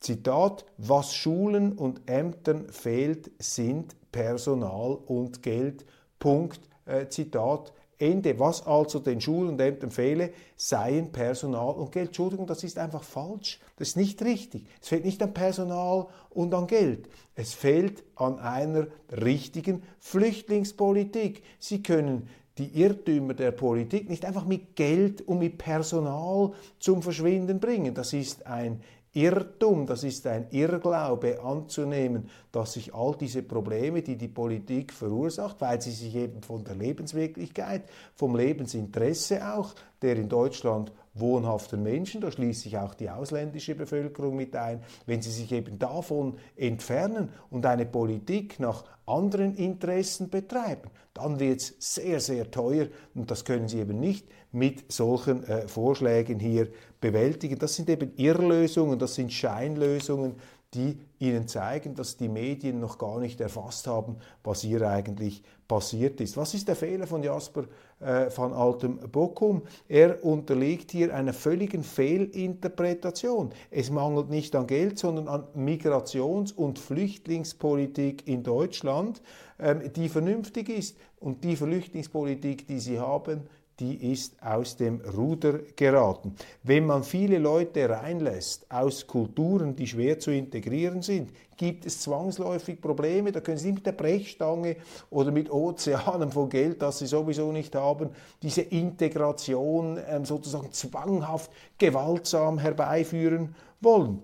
Zitat, 0.00 0.66
was 0.76 1.14
Schulen 1.14 1.72
und 1.72 2.02
Ämtern 2.10 2.68
fehlt, 2.68 3.30
sind 3.38 3.96
Personal 4.12 4.98
und 5.06 5.42
Geld. 5.42 5.86
Punkt. 6.18 6.60
Äh, 6.84 7.08
Zitat 7.08 7.72
Ende. 7.98 8.38
Was 8.38 8.66
also 8.66 8.98
den 8.98 9.20
Schulen 9.20 9.50
und 9.50 9.60
Ämtern 9.60 9.90
fehle, 9.90 10.32
seien 10.56 11.10
Personal 11.10 11.74
und 11.74 11.90
Geld. 11.90 12.08
Entschuldigung, 12.08 12.46
das 12.46 12.62
ist 12.64 12.78
einfach 12.78 13.02
falsch. 13.02 13.60
Das 13.76 13.88
ist 13.88 13.96
nicht 13.96 14.22
richtig. 14.22 14.66
Es 14.80 14.88
fehlt 14.88 15.04
nicht 15.04 15.22
an 15.22 15.34
Personal 15.34 16.06
und 16.30 16.54
an 16.54 16.66
Geld. 16.66 17.08
Es 17.34 17.54
fehlt 17.54 18.04
an 18.14 18.38
einer 18.38 18.86
richtigen 19.10 19.82
Flüchtlingspolitik. 19.98 21.42
Sie 21.58 21.82
können 21.82 22.28
die 22.58 22.80
Irrtümer 22.80 23.34
der 23.34 23.50
Politik 23.50 24.08
nicht 24.08 24.24
einfach 24.24 24.44
mit 24.44 24.76
Geld 24.76 25.22
und 25.22 25.40
mit 25.40 25.58
Personal 25.58 26.52
zum 26.78 27.02
Verschwinden 27.02 27.58
bringen. 27.58 27.94
Das 27.94 28.12
ist 28.12 28.46
ein 28.46 28.80
Irrtum, 29.12 29.86
das 29.86 30.02
ist 30.02 30.26
ein 30.26 30.48
Irrglaube 30.50 31.40
anzunehmen, 31.40 32.28
dass 32.50 32.72
sich 32.72 32.94
all 32.94 33.16
diese 33.16 33.42
Probleme, 33.42 34.02
die 34.02 34.16
die 34.16 34.28
Politik 34.28 34.92
verursacht, 34.92 35.60
weil 35.60 35.80
sie 35.80 35.92
sich 35.92 36.14
eben 36.16 36.42
von 36.42 36.64
der 36.64 36.74
Lebenswirklichkeit, 36.74 37.84
vom 38.14 38.36
Lebensinteresse 38.36 39.54
auch 39.54 39.74
der 40.02 40.16
in 40.16 40.28
Deutschland 40.28 40.92
wohnhaften 41.14 41.82
Menschen, 41.82 42.20
da 42.20 42.30
schließt 42.30 42.62
sich 42.62 42.76
auch 42.76 42.94
die 42.94 43.08
ausländische 43.08 43.74
Bevölkerung 43.74 44.36
mit 44.36 44.56
ein, 44.56 44.82
wenn 45.06 45.22
sie 45.22 45.30
sich 45.30 45.50
eben 45.52 45.78
davon 45.78 46.36
entfernen 46.56 47.30
und 47.50 47.64
eine 47.66 47.86
Politik 47.86 48.58
nach 48.58 48.84
anderen 49.06 49.54
Interessen 49.54 50.28
betreiben, 50.28 50.90
dann 51.12 51.38
wird 51.38 51.60
es 51.60 51.76
sehr, 51.78 52.20
sehr 52.20 52.50
teuer 52.50 52.88
und 53.14 53.30
das 53.30 53.44
können 53.44 53.68
sie 53.68 53.78
eben 53.78 54.00
nicht 54.00 54.26
mit 54.50 54.90
solchen 54.90 55.44
äh, 55.44 55.68
Vorschlägen 55.68 56.40
hier 56.40 56.68
bewältigen. 57.00 57.58
Das 57.58 57.74
sind 57.74 57.90
eben 57.90 58.12
Irrlösungen, 58.16 58.98
das 58.98 59.14
sind 59.14 59.32
Scheinlösungen, 59.32 60.34
die 60.74 60.98
ihnen 61.18 61.46
zeigen, 61.46 61.94
dass 61.94 62.16
die 62.16 62.28
Medien 62.28 62.80
noch 62.80 62.98
gar 62.98 63.20
nicht 63.20 63.40
erfasst 63.40 63.86
haben, 63.86 64.16
was 64.42 64.62
hier 64.62 64.82
eigentlich 64.82 65.42
passiert 65.74 66.20
ist. 66.20 66.36
Was 66.36 66.54
ist 66.54 66.68
der 66.68 66.76
Fehler 66.76 67.04
von 67.04 67.20
Jasper 67.20 67.64
äh, 67.98 68.26
van 68.32 68.52
Altem 68.52 68.96
Bockum? 69.10 69.62
Er 69.88 70.24
unterliegt 70.24 70.92
hier 70.92 71.12
einer 71.12 71.32
völligen 71.32 71.82
Fehlinterpretation. 71.82 73.50
Es 73.72 73.90
mangelt 73.90 74.30
nicht 74.30 74.54
an 74.54 74.68
Geld, 74.68 75.00
sondern 75.00 75.26
an 75.26 75.48
Migrations- 75.56 76.52
und 76.52 76.78
Flüchtlingspolitik 76.78 78.28
in 78.28 78.44
Deutschland, 78.44 79.20
ähm, 79.58 79.92
die 79.96 80.08
vernünftig 80.08 80.68
ist. 80.68 80.96
Und 81.18 81.42
die 81.42 81.56
Flüchtlingspolitik, 81.56 82.68
die 82.68 82.78
sie 82.78 83.00
haben, 83.00 83.48
die 83.80 84.12
ist 84.12 84.40
aus 84.42 84.76
dem 84.76 85.00
Ruder 85.00 85.58
geraten. 85.74 86.36
Wenn 86.62 86.86
man 86.86 87.02
viele 87.02 87.38
Leute 87.38 87.88
reinlässt 87.88 88.70
aus 88.70 89.06
Kulturen, 89.06 89.74
die 89.74 89.86
schwer 89.86 90.18
zu 90.18 90.30
integrieren 90.30 91.02
sind, 91.02 91.32
gibt 91.56 91.86
es 91.86 92.00
zwangsläufig 92.00 92.80
Probleme. 92.80 93.32
Da 93.32 93.40
können 93.40 93.58
Sie 93.58 93.72
mit 93.72 93.86
der 93.86 93.92
Brechstange 93.92 94.76
oder 95.10 95.30
mit 95.32 95.50
Ozeanen 95.50 96.30
von 96.30 96.48
Geld, 96.48 96.82
das 96.82 96.98
Sie 96.98 97.06
sowieso 97.06 97.50
nicht 97.52 97.74
haben, 97.74 98.10
diese 98.42 98.62
Integration 98.62 99.98
ähm, 100.08 100.24
sozusagen 100.24 100.72
zwanghaft, 100.72 101.50
gewaltsam 101.78 102.58
herbeiführen 102.58 103.54
wollen. 103.80 104.22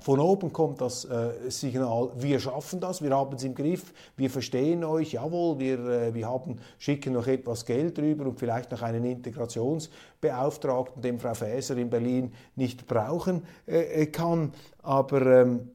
Von 0.00 0.18
oben 0.18 0.52
kommt 0.52 0.80
das 0.80 1.04
äh, 1.04 1.50
Signal, 1.50 2.10
wir 2.16 2.40
schaffen 2.40 2.80
das, 2.80 3.00
wir 3.00 3.10
haben 3.16 3.36
es 3.36 3.44
im 3.44 3.54
Griff, 3.54 3.94
wir 4.16 4.28
verstehen 4.28 4.84
euch, 4.84 5.12
jawohl, 5.12 5.58
wir, 5.58 5.78
äh, 5.78 6.14
wir 6.14 6.28
haben, 6.28 6.58
schicken 6.78 7.12
noch 7.12 7.26
etwas 7.26 7.64
Geld 7.64 7.98
rüber 7.98 8.26
und 8.26 8.38
vielleicht 8.38 8.72
noch 8.72 8.82
einen 8.82 9.04
Integrationsbeauftragten, 9.04 11.00
den 11.00 11.18
Frau 11.18 11.34
Faeser 11.34 11.76
in 11.76 11.90
Berlin 11.90 12.32
nicht 12.56 12.86
brauchen 12.86 13.44
äh, 13.66 14.02
äh 14.02 14.06
kann. 14.06 14.52
Aber 14.82 15.24
ähm, 15.24 15.70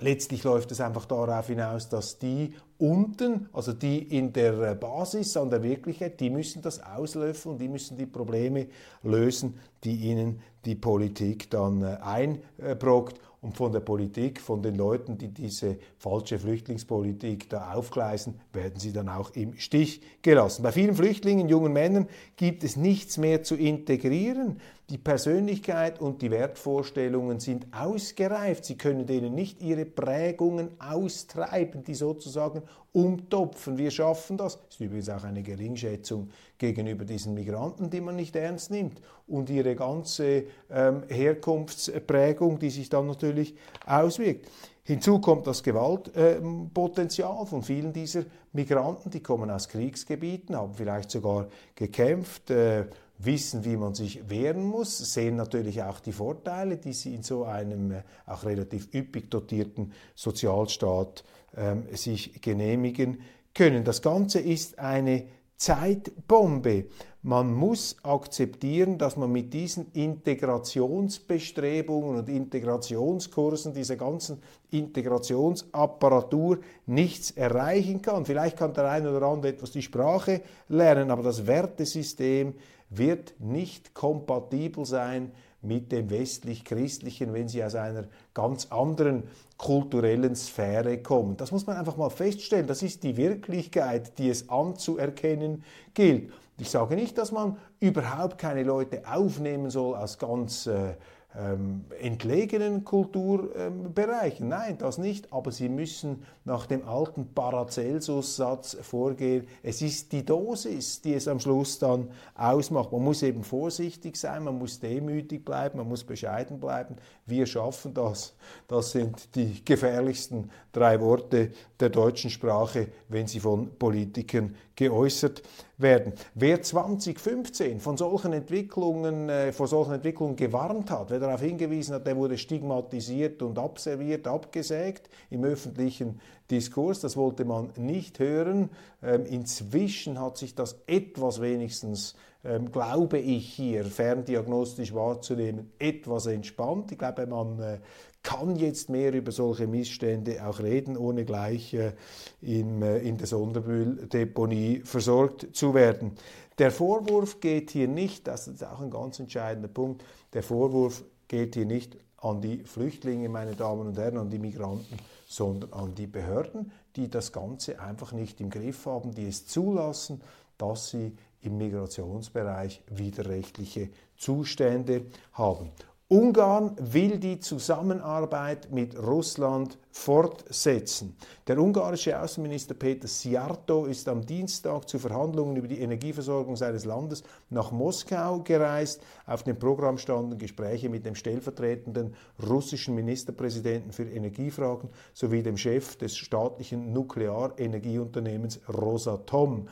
letztlich 0.00 0.44
läuft 0.44 0.70
es 0.72 0.80
einfach 0.80 1.04
darauf 1.04 1.48
hinaus, 1.48 1.88
dass 1.88 2.18
die 2.18 2.54
unten, 2.78 3.48
also 3.52 3.72
die 3.72 3.98
in 4.16 4.32
der 4.32 4.74
Basis 4.76 5.36
an 5.36 5.50
der 5.50 5.62
Wirklichkeit, 5.62 6.20
die 6.20 6.30
müssen 6.30 6.62
das 6.62 6.82
auslöffeln, 6.82 7.58
die 7.58 7.68
müssen 7.68 7.96
die 7.96 8.06
Probleme 8.06 8.68
lösen, 9.02 9.58
die 9.84 9.96
ihnen 9.96 10.40
die 10.64 10.74
Politik 10.74 11.50
dann 11.50 11.82
äh, 11.82 11.98
einbrockt 12.00 13.20
und 13.42 13.56
von 13.56 13.72
der 13.72 13.80
Politik, 13.80 14.40
von 14.40 14.62
den 14.62 14.76
Leuten, 14.76 15.18
die 15.18 15.28
diese 15.28 15.76
falsche 15.98 16.38
Flüchtlingspolitik 16.38 17.50
da 17.50 17.74
aufgleisen, 17.74 18.40
werden 18.52 18.78
sie 18.78 18.92
dann 18.92 19.08
auch 19.08 19.30
im 19.30 19.58
Stich 19.58 20.00
gelassen. 20.22 20.62
Bei 20.62 20.70
vielen 20.70 20.94
Flüchtlingen, 20.94 21.48
jungen 21.48 21.72
Männern 21.72 22.08
gibt 22.36 22.62
es 22.62 22.76
nichts 22.76 23.18
mehr 23.18 23.42
zu 23.42 23.56
integrieren. 23.56 24.60
Die 24.92 24.98
Persönlichkeit 24.98 26.02
und 26.02 26.20
die 26.20 26.30
Wertvorstellungen 26.30 27.40
sind 27.40 27.66
ausgereift. 27.72 28.66
Sie 28.66 28.76
können 28.76 29.06
denen 29.06 29.34
nicht 29.34 29.62
ihre 29.62 29.86
Prägungen 29.86 30.78
austreiben, 30.78 31.82
die 31.82 31.94
sozusagen 31.94 32.60
umtopfen. 32.92 33.78
Wir 33.78 33.90
schaffen 33.90 34.36
das. 34.36 34.58
Das 34.58 34.74
ist 34.74 34.80
übrigens 34.82 35.08
auch 35.08 35.24
eine 35.24 35.42
Geringschätzung 35.42 36.28
gegenüber 36.58 37.06
diesen 37.06 37.32
Migranten, 37.32 37.88
die 37.88 38.02
man 38.02 38.16
nicht 38.16 38.36
ernst 38.36 38.70
nimmt. 38.70 39.00
Und 39.26 39.48
ihre 39.48 39.76
ganze 39.76 40.44
ähm, 40.70 41.04
Herkunftsprägung, 41.08 42.58
die 42.58 42.68
sich 42.68 42.90
dann 42.90 43.06
natürlich 43.06 43.54
auswirkt. 43.86 44.46
Hinzu 44.84 45.20
kommt 45.20 45.46
das 45.46 45.62
Gewaltpotenzial 45.62 47.44
äh, 47.44 47.46
von 47.46 47.62
vielen 47.62 47.92
dieser 47.92 48.24
Migranten, 48.52 49.10
die 49.10 49.22
kommen 49.22 49.48
aus 49.48 49.68
Kriegsgebieten, 49.68 50.56
haben 50.56 50.74
vielleicht 50.74 51.12
sogar 51.12 51.46
gekämpft, 51.76 52.50
äh, 52.50 52.86
wissen, 53.18 53.64
wie 53.64 53.76
man 53.76 53.94
sich 53.94 54.28
wehren 54.28 54.64
muss, 54.64 54.98
sehen 54.98 55.36
natürlich 55.36 55.84
auch 55.84 56.00
die 56.00 56.10
Vorteile, 56.10 56.78
die 56.78 56.92
sie 56.92 57.14
in 57.14 57.22
so 57.22 57.44
einem 57.44 57.92
äh, 57.92 58.02
auch 58.26 58.44
relativ 58.44 58.92
üppig 58.92 59.30
dotierten 59.30 59.92
Sozialstaat 60.16 61.22
ähm, 61.56 61.84
sich 61.92 62.42
genehmigen 62.42 63.22
können. 63.54 63.84
Das 63.84 64.02
Ganze 64.02 64.40
ist 64.40 64.80
eine 64.80 65.26
Zeitbombe. 65.62 66.86
Man 67.22 67.54
muss 67.54 67.96
akzeptieren, 68.02 68.98
dass 68.98 69.16
man 69.16 69.30
mit 69.30 69.54
diesen 69.54 69.92
Integrationsbestrebungen 69.92 72.16
und 72.16 72.28
Integrationskursen, 72.28 73.72
dieser 73.72 73.94
ganzen 73.94 74.42
Integrationsapparatur 74.72 76.58
nichts 76.86 77.30
erreichen 77.30 78.02
kann. 78.02 78.26
Vielleicht 78.26 78.56
kann 78.56 78.74
der 78.74 78.90
eine 78.90 79.16
oder 79.16 79.28
andere 79.28 79.52
etwas 79.52 79.70
die 79.70 79.82
Sprache 79.82 80.42
lernen, 80.68 81.12
aber 81.12 81.22
das 81.22 81.46
Wertesystem 81.46 82.54
wird 82.90 83.34
nicht 83.38 83.94
kompatibel 83.94 84.84
sein 84.84 85.30
mit 85.62 85.92
dem 85.92 86.10
westlich-christlichen, 86.10 87.32
wenn 87.32 87.48
sie 87.48 87.62
aus 87.64 87.74
einer 87.74 88.04
ganz 88.34 88.66
anderen 88.70 89.22
kulturellen 89.56 90.34
Sphäre 90.34 90.98
kommen. 90.98 91.36
Das 91.36 91.52
muss 91.52 91.66
man 91.66 91.76
einfach 91.76 91.96
mal 91.96 92.10
feststellen. 92.10 92.66
Das 92.66 92.82
ist 92.82 93.04
die 93.04 93.16
Wirklichkeit, 93.16 94.18
die 94.18 94.28
es 94.28 94.48
anzuerkennen 94.48 95.62
gilt. 95.94 96.32
Ich 96.58 96.70
sage 96.70 96.96
nicht, 96.96 97.16
dass 97.16 97.32
man 97.32 97.56
überhaupt 97.80 98.38
keine 98.38 98.62
Leute 98.62 99.02
aufnehmen 99.06 99.70
soll 99.70 99.96
aus 99.96 100.18
ganz 100.18 100.66
äh, 100.66 100.94
ähm, 101.38 101.84
entlegenen 101.98 102.84
Kulturbereichen. 102.84 104.44
Ähm, 104.44 104.48
Nein, 104.50 104.78
das 104.78 104.98
nicht. 104.98 105.32
Aber 105.32 105.50
sie 105.50 105.68
müssen 105.68 106.24
nach 106.44 106.66
dem 106.66 106.86
alten 106.86 107.32
Paracelsus-Satz 107.34 108.76
vorgehen. 108.82 109.46
Es 109.62 109.80
ist 109.80 110.12
die 110.12 110.24
Dosis, 110.24 111.00
die 111.00 111.14
es 111.14 111.28
am 111.28 111.40
Schluss 111.40 111.78
dann 111.78 112.10
ausmacht. 112.34 112.92
Man 112.92 113.02
muss 113.02 113.22
eben 113.22 113.44
vorsichtig 113.44 114.16
sein, 114.16 114.44
man 114.44 114.58
muss 114.58 114.80
demütig 114.80 115.44
bleiben, 115.44 115.78
man 115.78 115.88
muss 115.88 116.04
bescheiden 116.04 116.60
bleiben. 116.60 116.96
Wir 117.26 117.46
schaffen 117.46 117.94
das. 117.94 118.34
Das 118.68 118.90
sind 118.90 119.34
die 119.34 119.64
gefährlichsten 119.64 120.50
drei 120.72 121.00
Worte 121.00 121.52
der 121.80 121.88
deutschen 121.88 122.30
Sprache, 122.30 122.88
wenn 123.08 123.26
sie 123.26 123.40
von 123.40 123.70
Politikern 123.78 124.54
geäußert 124.74 125.42
werden. 125.82 126.12
Wer 126.34 126.62
2015 126.62 127.80
von 127.80 127.96
solchen 127.96 128.32
Entwicklungen, 128.32 129.28
äh, 129.28 129.52
vor 129.52 129.68
solchen 129.68 129.92
Entwicklungen 129.92 130.36
gewarnt 130.36 130.90
hat, 130.90 131.10
wer 131.10 131.20
darauf 131.20 131.40
hingewiesen 131.40 131.94
hat, 131.94 132.06
der 132.06 132.16
wurde 132.16 132.38
stigmatisiert 132.38 133.42
und 133.42 133.58
abserviert, 133.58 134.26
abgesägt 134.26 135.10
im 135.30 135.44
öffentlichen 135.44 136.20
Diskurs. 136.50 137.00
Das 137.00 137.16
wollte 137.16 137.44
man 137.44 137.70
nicht 137.76 138.18
hören. 138.18 138.70
Ähm, 139.02 139.26
inzwischen 139.26 140.20
hat 140.20 140.38
sich 140.38 140.54
das 140.54 140.76
etwas 140.86 141.40
wenigstens 141.40 142.14
ähm, 142.44 142.72
glaube 142.72 143.18
ich 143.18 143.54
hier 143.54 143.84
ferndiagnostisch 143.84 144.92
wahrzunehmen, 144.94 145.70
etwas 145.78 146.26
entspannt. 146.26 146.90
Ich 146.90 146.98
glaube, 146.98 147.26
man 147.26 147.58
äh, 147.60 147.78
kann 148.22 148.56
jetzt 148.56 148.88
mehr 148.88 149.12
über 149.12 149.32
solche 149.32 149.66
Missstände 149.66 150.46
auch 150.46 150.60
reden, 150.60 150.96
ohne 150.96 151.24
gleich 151.24 151.74
äh, 151.74 151.92
in, 152.40 152.82
äh, 152.82 152.98
in 152.98 153.18
der 153.18 153.26
Sondermülldeponie 153.26 154.82
versorgt 154.84 155.48
zu 155.52 155.74
werden. 155.74 156.12
Der 156.58 156.70
Vorwurf 156.70 157.40
geht 157.40 157.70
hier 157.70 157.88
nicht, 157.88 158.26
das 158.26 158.46
ist 158.46 158.64
auch 158.64 158.80
ein 158.80 158.90
ganz 158.90 159.18
entscheidender 159.18 159.68
Punkt, 159.68 160.04
der 160.32 160.42
Vorwurf 160.42 161.04
geht 161.28 161.54
hier 161.54 161.66
nicht 161.66 161.96
an 162.18 162.40
die 162.40 162.58
Flüchtlinge, 162.58 163.28
meine 163.28 163.56
Damen 163.56 163.88
und 163.88 163.98
Herren, 163.98 164.18
an 164.18 164.30
die 164.30 164.38
Migranten, 164.38 164.96
sondern 165.26 165.72
an 165.72 165.94
die 165.94 166.06
Behörden, 166.06 166.70
die 166.94 167.08
das 167.10 167.32
Ganze 167.32 167.80
einfach 167.80 168.12
nicht 168.12 168.40
im 168.40 168.50
Griff 168.50 168.86
haben, 168.86 169.12
die 169.12 169.26
es 169.26 169.46
zulassen, 169.46 170.20
dass 170.58 170.90
sie 170.90 171.16
im 171.40 171.58
Migrationsbereich 171.58 172.82
widerrechtliche 172.88 173.88
Zustände 174.16 175.06
haben. 175.32 175.70
Ungarn 176.12 176.76
will 176.78 177.18
die 177.18 177.40
Zusammenarbeit 177.40 178.70
mit 178.70 178.98
Russland 178.98 179.78
fortsetzen. 179.92 181.16
Der 181.46 181.58
ungarische 181.58 182.20
Außenminister 182.20 182.74
Peter 182.74 183.08
Siarto 183.08 183.86
ist 183.86 184.06
am 184.08 184.26
Dienstag 184.26 184.90
zu 184.90 184.98
Verhandlungen 184.98 185.56
über 185.56 185.68
die 185.68 185.80
Energieversorgung 185.80 186.56
seines 186.56 186.84
Landes 186.84 187.22
nach 187.48 187.72
Moskau 187.72 188.40
gereist. 188.40 189.00
Auf 189.24 189.42
dem 189.42 189.58
Programm 189.58 189.96
standen 189.96 190.36
Gespräche 190.36 190.90
mit 190.90 191.06
dem 191.06 191.14
stellvertretenden 191.14 192.14
russischen 192.46 192.94
Ministerpräsidenten 192.94 193.92
für 193.92 194.04
Energiefragen 194.04 194.90
sowie 195.14 195.42
dem 195.42 195.56
Chef 195.56 195.96
des 195.96 196.14
staatlichen 196.18 196.92
Nuklearenergieunternehmens 196.92 198.60
Rosatom. 198.68 199.66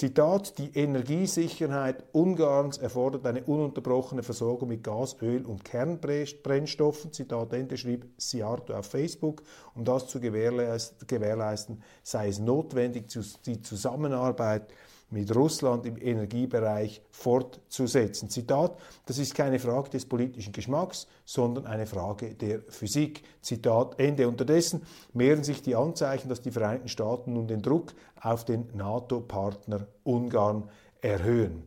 Zitat, 0.00 0.56
die 0.56 0.70
Energiesicherheit 0.78 2.04
Ungarns 2.12 2.78
erfordert 2.78 3.26
eine 3.26 3.44
ununterbrochene 3.44 4.22
Versorgung 4.22 4.70
mit 4.70 4.82
Gas, 4.82 5.14
Öl 5.20 5.44
und 5.44 5.62
Kernbrennstoffen. 5.62 7.12
Zitat 7.12 7.52
Ende 7.52 7.76
schrieb 7.76 8.06
Siarto 8.16 8.72
auf 8.72 8.86
Facebook. 8.86 9.42
Um 9.74 9.84
das 9.84 10.06
zu 10.06 10.18
gewährleisten, 10.18 11.82
sei 12.02 12.28
es 12.28 12.38
notwendig, 12.38 13.08
die 13.44 13.60
Zusammenarbeit 13.60 14.72
mit 15.10 15.34
Russland 15.34 15.86
im 15.86 15.96
Energiebereich 15.96 17.02
fortzusetzen. 17.10 18.30
Zitat, 18.30 18.78
das 19.06 19.18
ist 19.18 19.34
keine 19.34 19.58
Frage 19.58 19.90
des 19.90 20.06
politischen 20.06 20.52
Geschmacks, 20.52 21.06
sondern 21.24 21.66
eine 21.66 21.86
Frage 21.86 22.34
der 22.34 22.60
Physik. 22.68 23.22
Zitat 23.42 23.98
Ende. 23.98 24.28
Unterdessen 24.28 24.82
mehren 25.12 25.44
sich 25.44 25.62
die 25.62 25.74
Anzeichen, 25.74 26.28
dass 26.28 26.42
die 26.42 26.52
Vereinigten 26.52 26.88
Staaten 26.88 27.32
nun 27.32 27.48
den 27.48 27.62
Druck 27.62 27.92
auf 28.20 28.44
den 28.44 28.68
NATO-Partner 28.74 29.86
Ungarn 30.04 30.68
erhöhen. 31.00 31.64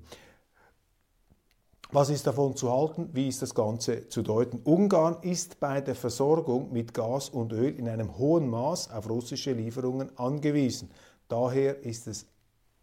Was 1.91 2.09
ist 2.09 2.25
davon 2.25 2.55
zu 2.55 2.71
halten? 2.71 3.09
Wie 3.13 3.27
ist 3.27 3.43
das 3.43 3.53
Ganze 3.53 4.09
zu 4.09 4.23
deuten? 4.23 4.61
Ungarn 4.63 5.17
ist 5.21 5.59
bei 5.59 5.79
der 5.79 5.93
Versorgung 5.93 6.73
mit 6.73 6.91
Gas 6.91 7.29
und 7.29 7.53
Öl 7.53 7.77
in 7.77 7.87
einem 7.87 8.17
hohen 8.17 8.49
Maß 8.49 8.89
auf 8.89 9.07
russische 9.07 9.51
Lieferungen 9.51 10.17
angewiesen. 10.17 10.89
Daher 11.27 11.83
ist 11.83 12.07
es 12.07 12.25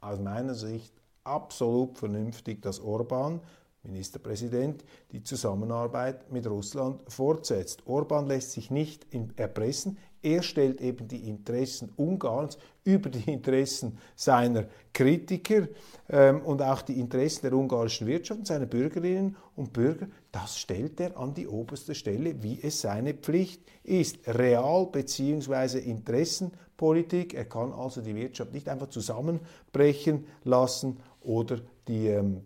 aus 0.00 0.18
meiner 0.18 0.54
Sicht 0.54 0.94
absolut 1.24 1.98
vernünftig, 1.98 2.62
dass 2.62 2.80
Orban, 2.80 3.40
Ministerpräsident, 3.82 4.84
die 5.12 5.22
Zusammenarbeit 5.22 6.30
mit 6.30 6.46
Russland 6.46 7.02
fortsetzt. 7.08 7.86
Orban 7.86 8.26
lässt 8.26 8.52
sich 8.52 8.70
nicht 8.70 9.06
erpressen. 9.36 9.96
Er 10.22 10.42
stellt 10.42 10.80
eben 10.80 11.08
die 11.08 11.28
Interessen 11.28 11.90
Ungarns 11.96 12.58
über 12.84 13.08
die 13.08 13.30
Interessen 13.32 13.98
seiner 14.14 14.66
Kritiker 14.92 15.68
ähm, 16.08 16.42
und 16.42 16.60
auch 16.60 16.82
die 16.82 17.00
Interessen 17.00 17.42
der 17.42 17.54
ungarischen 17.54 18.06
Wirtschaft 18.06 18.40
und 18.40 18.46
seiner 18.46 18.66
Bürgerinnen 18.66 19.36
und 19.56 19.72
Bürger. 19.72 20.08
Das 20.30 20.58
stellt 20.58 21.00
er 21.00 21.16
an 21.16 21.34
die 21.34 21.48
oberste 21.48 21.94
Stelle, 21.94 22.42
wie 22.42 22.60
es 22.62 22.82
seine 22.82 23.14
Pflicht 23.14 23.62
ist. 23.82 24.18
Real- 24.26 24.86
bzw. 24.92 25.78
Interessenpolitik. 25.78 27.34
Er 27.34 27.46
kann 27.46 27.72
also 27.72 28.02
die 28.02 28.14
Wirtschaft 28.14 28.52
nicht 28.52 28.68
einfach 28.68 28.88
zusammenbrechen 28.88 30.26
lassen 30.44 30.98
oder 31.22 31.60
die 31.88 32.08
ähm, 32.08 32.44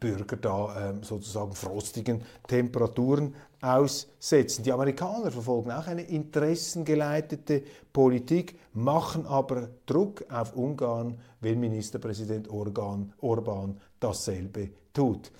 Bürger 0.00 0.36
da 0.36 0.90
ähm, 0.90 1.04
sozusagen 1.04 1.54
frostigen 1.54 2.22
Temperaturen 2.48 3.36
aussetzen. 3.62 4.64
Die 4.64 4.72
Amerikaner 4.72 5.30
verfolgen 5.30 5.70
auch 5.70 5.86
eine 5.86 6.02
interessengeleitete 6.02 7.62
Politik, 7.92 8.58
machen 8.72 9.24
aber 9.24 9.70
Druck 9.86 10.24
auf 10.30 10.54
Ungarn, 10.54 11.18
wenn 11.40 11.60
Ministerpräsident 11.60 12.48
Orban, 12.50 13.12
Orban 13.20 13.80
dasselbe 14.00 14.70
tut. 14.92 15.30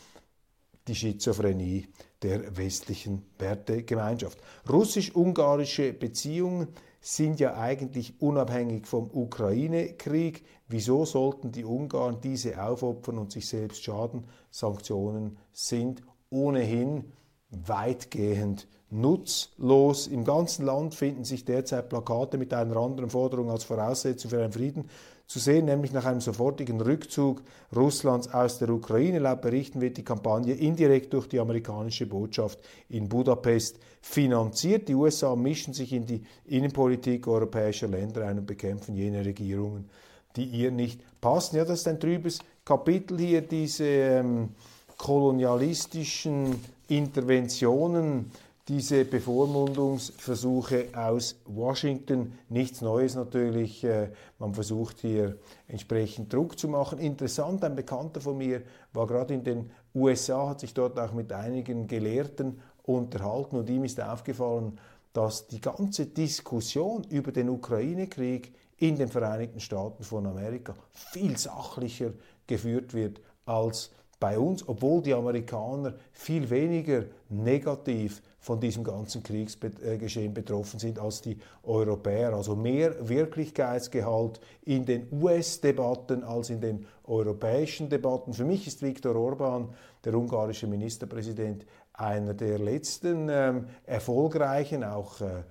Die 0.88 0.94
Schizophrenie 0.94 1.88
der 2.22 2.56
westlichen 2.56 3.24
Wertegemeinschaft. 3.38 4.38
Russisch-ungarische 4.68 5.92
Beziehungen 5.92 6.68
sind 7.00 7.40
ja 7.40 7.56
eigentlich 7.56 8.20
unabhängig 8.20 8.86
vom 8.86 9.10
Ukraine-Krieg. 9.12 10.44
Wieso 10.68 11.04
sollten 11.04 11.50
die 11.50 11.64
Ungarn 11.64 12.20
diese 12.20 12.62
aufopfern 12.62 13.18
und 13.18 13.32
sich 13.32 13.48
selbst 13.48 13.82
schaden? 13.82 14.24
Sanktionen 14.50 15.38
sind 15.52 16.02
ohnehin 16.30 17.12
weitgehend 17.52 18.66
nutzlos. 18.90 20.06
Im 20.06 20.24
ganzen 20.24 20.66
Land 20.66 20.94
finden 20.94 21.24
sich 21.24 21.44
derzeit 21.44 21.88
Plakate 21.88 22.38
mit 22.38 22.52
einer 22.52 22.76
anderen 22.76 23.10
Forderung 23.10 23.50
als 23.50 23.64
Voraussetzung 23.64 24.30
für 24.30 24.42
einen 24.42 24.52
Frieden 24.52 24.84
zu 25.26 25.38
sehen, 25.38 25.64
nämlich 25.64 25.92
nach 25.92 26.04
einem 26.04 26.20
sofortigen 26.20 26.80
Rückzug 26.80 27.42
Russlands 27.74 28.32
aus 28.32 28.58
der 28.58 28.68
Ukraine. 28.68 29.18
Laut 29.18 29.40
Berichten 29.40 29.80
wird 29.80 29.96
die 29.96 30.04
Kampagne 30.04 30.54
indirekt 30.54 31.14
durch 31.14 31.26
die 31.26 31.40
amerikanische 31.40 32.06
Botschaft 32.06 32.58
in 32.90 33.08
Budapest 33.08 33.78
finanziert. 34.02 34.88
Die 34.88 34.94
USA 34.94 35.34
mischen 35.34 35.72
sich 35.72 35.92
in 35.94 36.04
die 36.04 36.22
Innenpolitik 36.44 37.26
europäischer 37.26 37.88
Länder 37.88 38.26
ein 38.26 38.40
und 38.40 38.46
bekämpfen 38.46 38.94
jene 38.94 39.24
Regierungen, 39.24 39.88
die 40.36 40.44
ihr 40.44 40.70
nicht 40.70 41.00
passen. 41.20 41.56
Ja, 41.56 41.64
das 41.64 41.80
ist 41.80 41.88
ein 41.88 42.00
trübes 42.00 42.40
Kapitel 42.64 43.18
hier, 43.18 43.40
diese 43.40 43.84
ähm, 43.84 44.50
kolonialistischen 44.98 46.56
Interventionen, 46.88 48.30
diese 48.68 49.04
Bevormundungsversuche 49.04 50.88
aus 50.94 51.36
Washington. 51.46 52.38
Nichts 52.48 52.80
Neues 52.80 53.16
natürlich. 53.16 53.82
Äh, 53.82 54.10
man 54.38 54.54
versucht 54.54 55.00
hier 55.00 55.36
entsprechend 55.66 56.32
Druck 56.32 56.58
zu 56.58 56.68
machen. 56.68 56.98
Interessant, 56.98 57.64
ein 57.64 57.74
Bekannter 57.74 58.20
von 58.20 58.38
mir 58.38 58.62
war 58.92 59.06
gerade 59.06 59.34
in 59.34 59.42
den 59.42 59.70
USA, 59.94 60.50
hat 60.50 60.60
sich 60.60 60.74
dort 60.74 60.98
auch 60.98 61.12
mit 61.12 61.32
einigen 61.32 61.86
Gelehrten 61.86 62.60
unterhalten 62.84 63.56
und 63.56 63.68
ihm 63.68 63.84
ist 63.84 64.00
aufgefallen, 64.00 64.78
dass 65.12 65.46
die 65.48 65.60
ganze 65.60 66.06
Diskussion 66.06 67.04
über 67.10 67.32
den 67.32 67.48
Ukraine-Krieg 67.48 68.52
in 68.78 68.96
den 68.96 69.08
Vereinigten 69.08 69.60
Staaten 69.60 70.02
von 70.02 70.26
Amerika 70.26 70.74
viel 70.92 71.36
sachlicher 71.36 72.12
geführt 72.46 72.94
wird 72.94 73.20
als 73.44 73.90
bei 74.22 74.38
uns, 74.38 74.68
obwohl 74.68 75.02
die 75.02 75.14
Amerikaner 75.14 75.94
viel 76.12 76.48
weniger 76.48 77.06
negativ 77.28 78.22
von 78.38 78.60
diesem 78.60 78.84
ganzen 78.84 79.20
Kriegsgeschehen 79.24 80.32
betroffen 80.32 80.78
sind 80.78 81.00
als 81.00 81.22
die 81.22 81.36
Europäer. 81.64 82.32
Also 82.32 82.54
mehr 82.54 83.08
Wirklichkeitsgehalt 83.08 84.40
in 84.64 84.86
den 84.86 85.08
US-Debatten 85.10 86.22
als 86.22 86.50
in 86.50 86.60
den 86.60 86.86
europäischen 87.02 87.88
Debatten. 87.88 88.32
Für 88.32 88.44
mich 88.44 88.68
ist 88.68 88.80
Viktor 88.80 89.16
Orban, 89.16 89.74
der 90.04 90.14
ungarische 90.14 90.68
Ministerpräsident, 90.68 91.66
einer 91.92 92.34
der 92.34 92.60
letzten 92.60 93.28
ähm, 93.28 93.66
erfolgreichen, 93.86 94.84
auch 94.84 95.20
äh, 95.20 95.42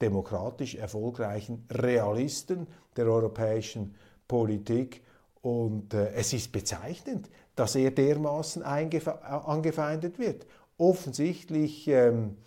demokratisch 0.00 0.76
erfolgreichen 0.76 1.66
Realisten 1.68 2.68
der 2.96 3.06
europäischen 3.06 3.96
Politik. 4.28 5.02
Und 5.42 5.94
äh, 5.94 6.12
es 6.12 6.32
ist 6.32 6.52
bezeichnend, 6.52 7.28
dass 7.60 7.74
er 7.74 7.90
dermaßen 7.90 8.62
angefeindet 8.62 10.18
wird. 10.18 10.46
Offensichtlich 10.78 11.86
ähm, 11.88 12.38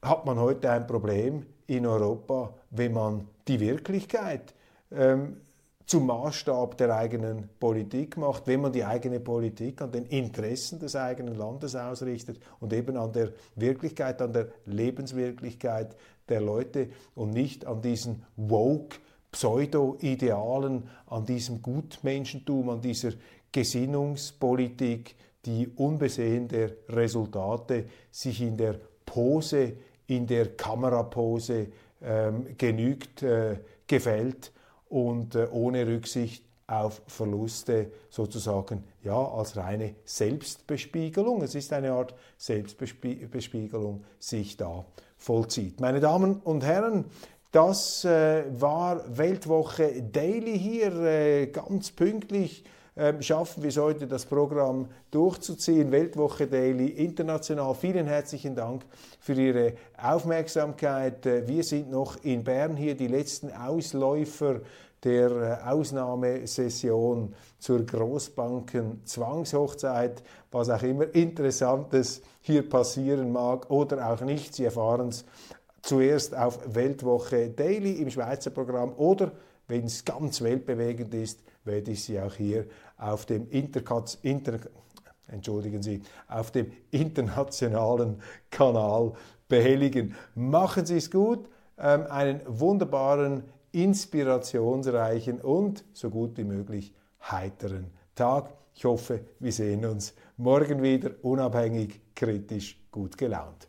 hat 0.00 0.26
man 0.26 0.38
heute 0.38 0.70
ein 0.70 0.86
Problem 0.86 1.44
in 1.66 1.84
Europa, 1.84 2.54
wenn 2.70 2.92
man 2.92 3.26
die 3.48 3.58
Wirklichkeit 3.58 4.54
ähm, 4.92 5.38
zum 5.86 6.06
Maßstab 6.06 6.78
der 6.78 6.94
eigenen 6.94 7.48
Politik 7.58 8.16
macht, 8.16 8.46
wenn 8.46 8.60
man 8.60 8.72
die 8.72 8.84
eigene 8.84 9.18
Politik 9.18 9.82
an 9.82 9.90
den 9.90 10.06
Interessen 10.06 10.78
des 10.78 10.94
eigenen 10.94 11.34
Landes 11.34 11.74
ausrichtet 11.74 12.38
und 12.60 12.72
eben 12.72 12.96
an 12.96 13.12
der 13.12 13.32
Wirklichkeit, 13.56 14.22
an 14.22 14.32
der 14.32 14.50
Lebenswirklichkeit 14.66 15.96
der 16.28 16.40
Leute 16.40 16.90
und 17.16 17.30
nicht 17.30 17.66
an 17.66 17.82
diesen 17.82 18.22
woke 18.36 18.98
Pseudo-Idealen, 19.32 20.88
an 21.06 21.26
diesem 21.26 21.60
Gutmenschentum, 21.60 22.70
an 22.70 22.80
dieser 22.80 23.10
Gesinnungspolitik, 23.52 25.14
die 25.44 25.68
unbesehen 25.68 26.48
der 26.48 26.72
Resultate 26.88 27.86
sich 28.10 28.42
in 28.42 28.56
der 28.56 28.78
Pose, 29.06 29.74
in 30.06 30.26
der 30.26 30.56
Kamerapose 30.56 31.68
ähm, 32.02 32.46
genügt, 32.56 33.22
äh, 33.22 33.58
gefällt 33.86 34.52
und 34.88 35.34
äh, 35.34 35.46
ohne 35.50 35.86
Rücksicht 35.86 36.44
auf 36.66 37.00
Verluste 37.06 37.90
sozusagen 38.10 38.84
ja 39.02 39.16
als 39.16 39.56
reine 39.56 39.94
Selbstbespiegelung. 40.04 41.42
Es 41.42 41.54
ist 41.54 41.72
eine 41.72 41.92
Art 41.92 42.14
Selbstbespiegelung 42.36 44.04
sich 44.18 44.56
da 44.56 44.84
vollzieht. 45.16 45.80
Meine 45.80 46.00
Damen 46.00 46.36
und 46.36 46.64
Herren, 46.64 47.06
das 47.52 48.04
äh, 48.04 48.44
war 48.60 49.02
Weltwoche 49.16 50.02
Daily 50.02 50.58
hier 50.58 50.94
äh, 51.00 51.46
ganz 51.46 51.90
pünktlich 51.90 52.64
schaffen 53.20 53.62
wir 53.62 53.68
es 53.68 53.76
heute, 53.76 54.06
das 54.06 54.26
Programm 54.26 54.88
durchzuziehen. 55.10 55.92
Weltwoche 55.92 56.46
Daily 56.46 56.88
international. 56.88 57.74
Vielen 57.74 58.06
herzlichen 58.06 58.54
Dank 58.54 58.84
für 59.20 59.34
Ihre 59.34 59.74
Aufmerksamkeit. 60.02 61.24
Äh, 61.26 61.46
wir 61.46 61.62
sind 61.62 61.90
noch 61.90 62.16
in 62.24 62.42
Bern 62.44 62.76
hier, 62.76 62.96
die 62.96 63.06
letzten 63.06 63.52
Ausläufer 63.52 64.60
der 65.04 65.30
äh, 65.30 65.68
Ausnahmesession 65.68 67.34
zur 67.58 67.86
Großbanken 67.86 69.04
Zwangshochzeit, 69.04 70.22
was 70.50 70.68
auch 70.70 70.82
immer 70.82 71.14
Interessantes 71.14 72.20
hier 72.40 72.68
passieren 72.68 73.30
mag 73.30 73.70
oder 73.70 74.10
auch 74.10 74.20
nicht. 74.22 74.54
Sie 74.54 74.64
erfahren 74.64 75.08
es 75.08 75.24
zuerst 75.82 76.36
auf 76.36 76.58
Weltwoche 76.74 77.50
Daily 77.50 77.92
im 78.02 78.10
Schweizer 78.10 78.50
Programm 78.50 78.92
oder 78.96 79.30
wenn 79.68 79.84
es 79.84 80.04
ganz 80.04 80.40
weltbewegend 80.40 81.12
ist, 81.14 81.40
werde 81.64 81.90
ich 81.90 82.02
Sie 82.02 82.18
auch 82.18 82.34
hier 82.34 82.64
auf 82.98 83.26
dem 83.26 83.48
Interkatz, 83.48 84.18
Inter, 84.22 84.58
entschuldigen 85.28 85.82
Sie, 85.82 86.02
auf 86.26 86.50
dem 86.50 86.72
internationalen 86.90 88.20
Kanal 88.50 89.12
behelligen. 89.48 90.14
Machen 90.34 90.84
Sie 90.84 90.96
es 90.96 91.10
gut, 91.10 91.48
ähm, 91.78 92.06
einen 92.08 92.40
wunderbaren, 92.46 93.44
inspirationsreichen 93.72 95.40
und 95.40 95.84
so 95.92 96.10
gut 96.10 96.36
wie 96.36 96.44
möglich 96.44 96.94
heiteren 97.20 97.86
Tag. 98.14 98.52
Ich 98.74 98.84
hoffe, 98.84 99.20
wir 99.38 99.52
sehen 99.52 99.84
uns 99.84 100.14
morgen 100.36 100.82
wieder, 100.82 101.10
unabhängig, 101.22 102.00
kritisch, 102.14 102.80
gut 102.90 103.18
gelaunt. 103.18 103.68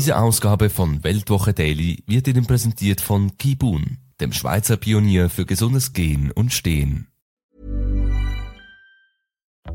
Diese 0.00 0.16
Ausgabe 0.16 0.70
von 0.70 1.04
Weltwoche 1.04 1.52
Daily 1.52 2.02
wird 2.06 2.26
Ihnen 2.26 2.46
präsentiert 2.46 3.02
von 3.02 3.36
Kibun, 3.36 3.98
dem 4.18 4.32
Schweizer 4.32 4.78
Pionier 4.78 5.28
für 5.28 5.44
gesundes 5.44 5.92
Gehen 5.92 6.32
und 6.32 6.54
Stehen. 6.54 7.08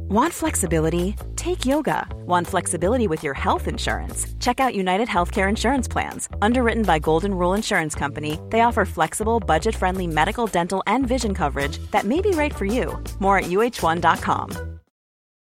Want 0.09 0.33
flexibility? 0.33 1.13
Take 1.35 1.63
yoga. 1.69 2.07
Want 2.25 2.47
flexibility 2.47 3.07
with 3.07 3.23
your 3.23 3.35
health 3.35 3.67
insurance? 3.67 4.25
Check 4.39 4.59
out 4.59 4.73
United 4.73 5.07
Healthcare 5.07 5.47
Insurance 5.47 5.87
Plans. 5.87 6.27
Underwritten 6.41 6.81
by 6.81 6.97
Golden 6.97 7.31
Rule 7.31 7.53
Insurance 7.53 7.93
Company, 7.93 8.39
they 8.49 8.61
offer 8.61 8.83
flexible, 8.83 9.39
budget 9.39 9.75
friendly 9.75 10.07
medical, 10.07 10.47
dental, 10.47 10.81
and 10.87 11.05
vision 11.07 11.35
coverage 11.35 11.77
that 11.91 12.05
may 12.05 12.19
be 12.19 12.31
right 12.31 12.51
for 12.51 12.65
you. 12.65 12.97
More 13.19 13.37
at 13.37 13.45
uh1.com. 13.45 14.74